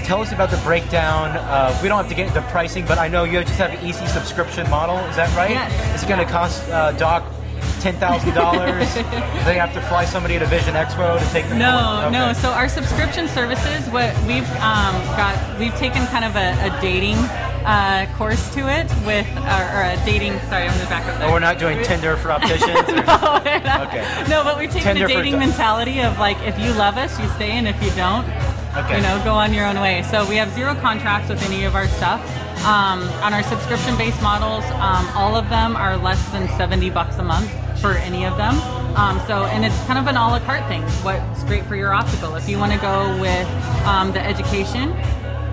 tell 0.04 0.22
us 0.22 0.32
about 0.32 0.52
the 0.52 0.58
breakdown. 0.58 1.36
Of, 1.38 1.82
we 1.82 1.88
don't 1.88 1.98
have 1.98 2.10
to 2.10 2.16
get 2.16 2.28
into 2.28 2.42
pricing, 2.50 2.86
but 2.86 2.98
I 2.98 3.08
know 3.08 3.24
you 3.24 3.44
just 3.44 3.58
have 3.58 3.72
an 3.72 3.86
easy 3.86 4.06
subscription 4.08 4.70
model. 4.70 4.98
Is 5.10 5.16
that 5.16 5.36
right? 5.36 5.52
Yes. 5.52 5.96
Is 5.96 6.04
it 6.04 6.08
going 6.08 6.26
to 6.26 6.32
cost 6.32 6.68
uh, 6.70 6.92
Doc 6.94 7.24
ten 7.80 7.96
thousand 7.96 8.34
dollars? 8.34 8.94
they 9.46 9.56
have 9.56 9.74
to 9.74 9.82
fly 9.82 10.06
somebody 10.06 10.38
to 10.40 10.46
Vision 10.46 10.76
Expo 10.76 11.20
to 11.20 11.26
take 11.32 11.48
them. 11.50 11.60
No, 11.60 12.04
okay. 12.04 12.12
no. 12.12 12.34
So 12.34 12.50
our 12.50 12.70
subscription 12.70 13.28
services, 13.28 13.88
what 13.90 14.16
we've 14.28 14.50
um, 14.58 14.96
got, 15.16 15.60
we've 15.60 15.76
taken 15.76 16.06
kind 16.08 16.26
of 16.26 16.36
a, 16.36 16.52
a 16.68 16.82
dating 16.82 17.18
uh, 17.66 18.08
course 18.18 18.54
to 18.54 18.68
it 18.68 18.90
with, 19.06 19.28
or, 19.38 19.64
or 19.72 19.84
a 19.84 20.02
dating. 20.06 20.38
Sorry, 20.50 20.68
I'm 20.68 20.78
gonna 20.78 20.90
back 20.90 21.08
of 21.08 21.20
there. 21.20 21.30
Oh, 21.30 21.32
we're 21.32 21.40
not 21.40 21.60
doing 21.60 21.82
Tinder 21.84 22.18
for 22.18 22.32
opticians. 22.36 22.88
no. 22.88 23.42
Okay. 23.88 24.26
No, 24.28 24.44
but 24.44 24.58
we 24.58 24.68
take 24.68 24.84
Tinder 24.84 25.08
the 25.08 25.14
dating 25.14 25.40
mentality 25.40 26.02
of 26.02 26.20
like, 26.20 26.38
if 26.42 26.60
you 26.60 26.72
love 26.74 26.98
us, 26.98 27.20
you 27.20 27.28
stay, 27.30 27.52
and 27.52 27.68
if 27.68 27.82
you 27.82 27.92
don't, 27.92 28.26
Okay. 28.76 28.98
you 28.98 29.04
know, 29.04 29.22
go 29.24 29.34
on 29.34 29.54
your 29.54 29.66
own 29.68 29.80
way. 29.80 30.02
So 30.10 30.28
we 30.28 30.36
have 30.38 30.52
zero 30.54 30.74
contracts 30.74 31.30
with 31.30 31.44
any 31.44 31.64
of 31.64 31.76
our 31.76 31.88
stuff. 31.88 32.22
Um, 32.66 33.04
on 33.22 33.34
our 33.34 33.44
subscription-based 33.44 34.22
models, 34.24 34.64
um, 34.82 35.08
all 35.16 35.36
of 35.36 35.48
them 35.50 35.76
are 35.76 35.96
less 35.96 36.28
than 36.30 36.48
70 36.58 36.90
bucks 36.90 37.18
a 37.18 37.24
month 37.24 37.52
for 37.80 37.92
any 37.92 38.26
of 38.26 38.36
them. 38.38 38.56
Um, 38.96 39.20
so, 39.28 39.46
and 39.46 39.64
it's 39.64 39.78
kind 39.86 40.00
of 40.00 40.08
an 40.08 40.16
a 40.16 40.28
la 40.28 40.40
carte 40.40 40.68
thing. 40.68 40.82
What's 41.04 41.44
great 41.44 41.66
for 41.66 41.76
your 41.76 41.94
optical? 41.94 42.36
If 42.36 42.50
you 42.50 42.58
want 42.58 42.72
to 42.72 42.80
go 42.80 43.20
with 43.20 43.48
um, 43.86 44.12
the 44.12 44.22
education, 44.22 44.94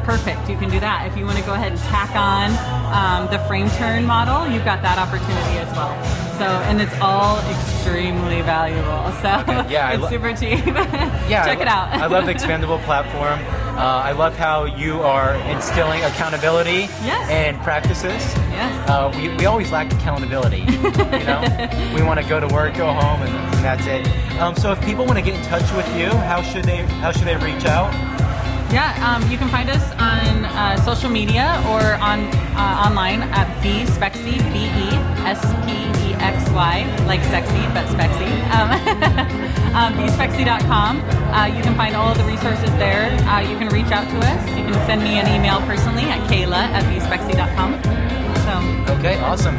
perfect. 0.04 0.48
You 0.48 0.56
can 0.56 0.70
do 0.70 0.80
that. 0.80 1.06
If 1.10 1.18
you 1.18 1.26
want 1.26 1.36
to 1.38 1.44
go 1.44 1.52
ahead 1.52 1.72
and 1.72 1.80
tack 1.82 2.16
on 2.16 2.50
um, 2.94 3.30
the 3.30 3.38
frame 3.46 3.68
turn 3.70 4.06
model, 4.06 4.50
you've 4.50 4.64
got 4.64 4.80
that 4.80 4.98
opportunity 4.98 5.58
as 5.58 5.70
well. 5.76 6.29
So, 6.40 6.46
and 6.46 6.80
it's 6.80 6.94
all 7.02 7.38
extremely 7.50 8.40
valuable. 8.40 9.12
So, 9.20 9.28
Okay, 9.40 9.70
yeah, 9.70 9.92
it's 9.92 10.02
lo- 10.02 10.08
super 10.08 10.32
cheap. 10.32 10.64
Yeah, 11.30 11.44
check 11.44 11.60
it 11.60 11.68
out. 11.68 11.92
I 11.92 12.06
love 12.06 12.24
the 12.26 12.32
expandable 12.34 12.82
platform. 12.84 13.38
Uh, 13.76 13.82
I 14.02 14.12
love 14.12 14.36
how 14.36 14.64
you 14.64 15.00
are 15.02 15.34
instilling 15.48 16.02
accountability 16.02 16.88
Yes. 17.04 17.30
and 17.30 17.56
practices. 17.60 18.20
Yes. 18.50 18.88
Uh, 18.90 19.12
we, 19.16 19.28
we 19.36 19.44
always 19.46 19.70
lack 19.70 19.92
accountability. 19.92 20.60
you 20.60 21.26
know, 21.28 21.92
we 21.94 22.02
want 22.02 22.18
to 22.20 22.26
go 22.28 22.40
to 22.40 22.48
work, 22.52 22.74
go 22.74 22.90
home, 22.92 23.22
and, 23.22 23.30
and 23.54 23.64
that's 23.64 23.86
it. 23.86 24.08
Um, 24.40 24.56
so 24.56 24.72
if 24.72 24.80
people 24.84 25.04
want 25.04 25.18
to 25.18 25.24
get 25.24 25.34
in 25.38 25.42
touch 25.44 25.70
with 25.76 25.86
you, 25.96 26.08
how 26.08 26.42
should 26.42 26.64
they 26.64 26.78
how 27.04 27.12
should 27.12 27.26
they 27.26 27.36
reach 27.36 27.64
out? 27.66 27.92
Yeah, 28.72 28.94
um, 29.02 29.28
you 29.30 29.36
can 29.36 29.48
find 29.48 29.68
us 29.68 29.82
on 29.98 30.44
uh, 30.44 30.76
social 30.84 31.10
media 31.10 31.60
or 31.66 31.98
on 31.98 32.20
uh, 32.54 32.86
online 32.86 33.22
at 33.34 33.48
bspexy, 33.62 34.38
B 34.52 34.70
E 34.70 34.88
S 35.26 35.42
P 35.66 35.74
E 36.06 36.14
X 36.14 36.48
Y, 36.50 36.86
like 37.06 37.22
sexy, 37.24 37.66
but 37.74 37.86
spexy. 37.90 38.30
Um, 38.54 38.70
um, 39.74 39.94
bspexy.com. 39.94 41.00
Uh, 41.00 41.46
you 41.46 41.62
can 41.62 41.74
find 41.74 41.96
all 41.96 42.12
of 42.12 42.18
the 42.18 42.24
resources 42.24 42.70
there. 42.78 43.10
Uh, 43.26 43.40
you 43.40 43.58
can 43.58 43.68
reach 43.68 43.90
out 43.90 44.08
to 44.08 44.18
us. 44.18 44.48
You 44.50 44.64
can 44.64 44.74
send 44.86 45.02
me 45.02 45.18
an 45.18 45.26
email 45.28 45.58
personally 45.66 46.04
at 46.04 46.20
kayla 46.30 46.70
at 46.70 46.84
bspexy.com. 46.84 47.82
So, 48.44 48.94
Okay, 49.00 49.18
awesome. 49.20 49.56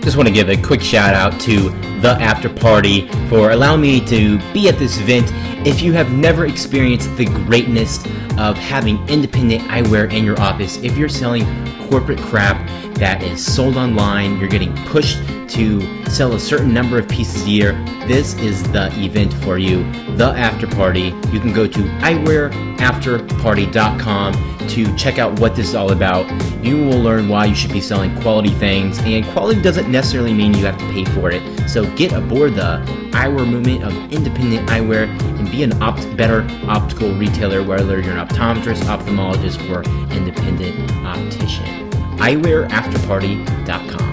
Just 0.00 0.16
want 0.16 0.26
to 0.26 0.32
give 0.32 0.48
a 0.48 0.56
quick 0.56 0.80
shout 0.80 1.14
out 1.14 1.38
to 1.42 1.68
the 2.00 2.16
after 2.20 2.48
party 2.48 3.06
for 3.28 3.50
allowing 3.50 3.82
me 3.82 4.00
to 4.06 4.38
be 4.52 4.68
at 4.68 4.78
this 4.78 4.98
event. 4.98 5.30
If 5.66 5.82
you 5.82 5.92
have 5.92 6.12
never 6.12 6.46
experienced 6.46 7.16
the 7.16 7.24
greatness 7.24 7.98
of 8.38 8.56
having 8.56 9.06
independent 9.08 9.62
eyewear 9.64 10.12
in 10.12 10.24
your 10.24 10.40
office, 10.40 10.76
if 10.78 10.96
you're 10.96 11.08
selling 11.08 11.44
corporate 11.88 12.20
crap 12.20 12.56
that 12.98 13.22
is 13.22 13.44
sold 13.44 13.76
online, 13.76 14.38
you're 14.38 14.48
getting 14.48 14.74
pushed 14.86 15.18
to 15.48 15.80
sell 16.08 16.32
a 16.34 16.40
certain 16.40 16.72
number 16.72 16.98
of 16.98 17.06
pieces 17.08 17.44
a 17.44 17.48
year, 17.48 17.72
this 18.06 18.34
is 18.34 18.62
the 18.72 18.92
event 19.00 19.32
for 19.34 19.58
you. 19.58 19.84
The 20.16 20.26
after 20.26 20.66
party. 20.66 21.14
You 21.32 21.40
can 21.40 21.52
go 21.52 21.66
to 21.66 21.78
eyewearafterparty.com 21.78 24.68
to 24.68 24.96
check 24.96 25.18
out 25.18 25.40
what 25.40 25.56
this 25.56 25.70
is 25.70 25.74
all 25.74 25.90
about. 25.92 26.30
You 26.64 26.76
will 26.76 27.00
learn 27.00 27.28
why 27.28 27.46
you 27.46 27.54
should 27.54 27.72
be 27.72 27.80
selling 27.80 28.14
quality 28.20 28.50
things, 28.50 28.98
and 29.00 29.24
quality 29.28 29.62
doesn't 29.62 29.90
necessarily 29.90 30.34
mean 30.34 30.52
you 30.54 30.66
have 30.66 30.76
to 30.78 30.84
pay 30.92 31.06
for 31.06 31.30
it. 31.30 31.42
So 31.68 31.90
get 31.96 32.12
aboard 32.12 32.54
the 32.54 32.82
eyewear 33.12 33.48
movement 33.48 33.84
of 33.84 33.94
independent 34.12 34.68
eyewear 34.68 35.08
and 35.38 35.50
be 35.50 35.62
an 35.62 35.82
opt- 35.82 36.14
better 36.16 36.46
optical 36.66 37.14
retailer, 37.14 37.62
whether 37.62 38.00
you're 38.00 38.16
an 38.16 38.26
optometrist, 38.26 38.82
ophthalmologist, 38.82 39.70
or 39.70 39.82
independent 40.14 40.90
optician. 41.04 41.87
eyewearafterparty.com. 42.20 44.07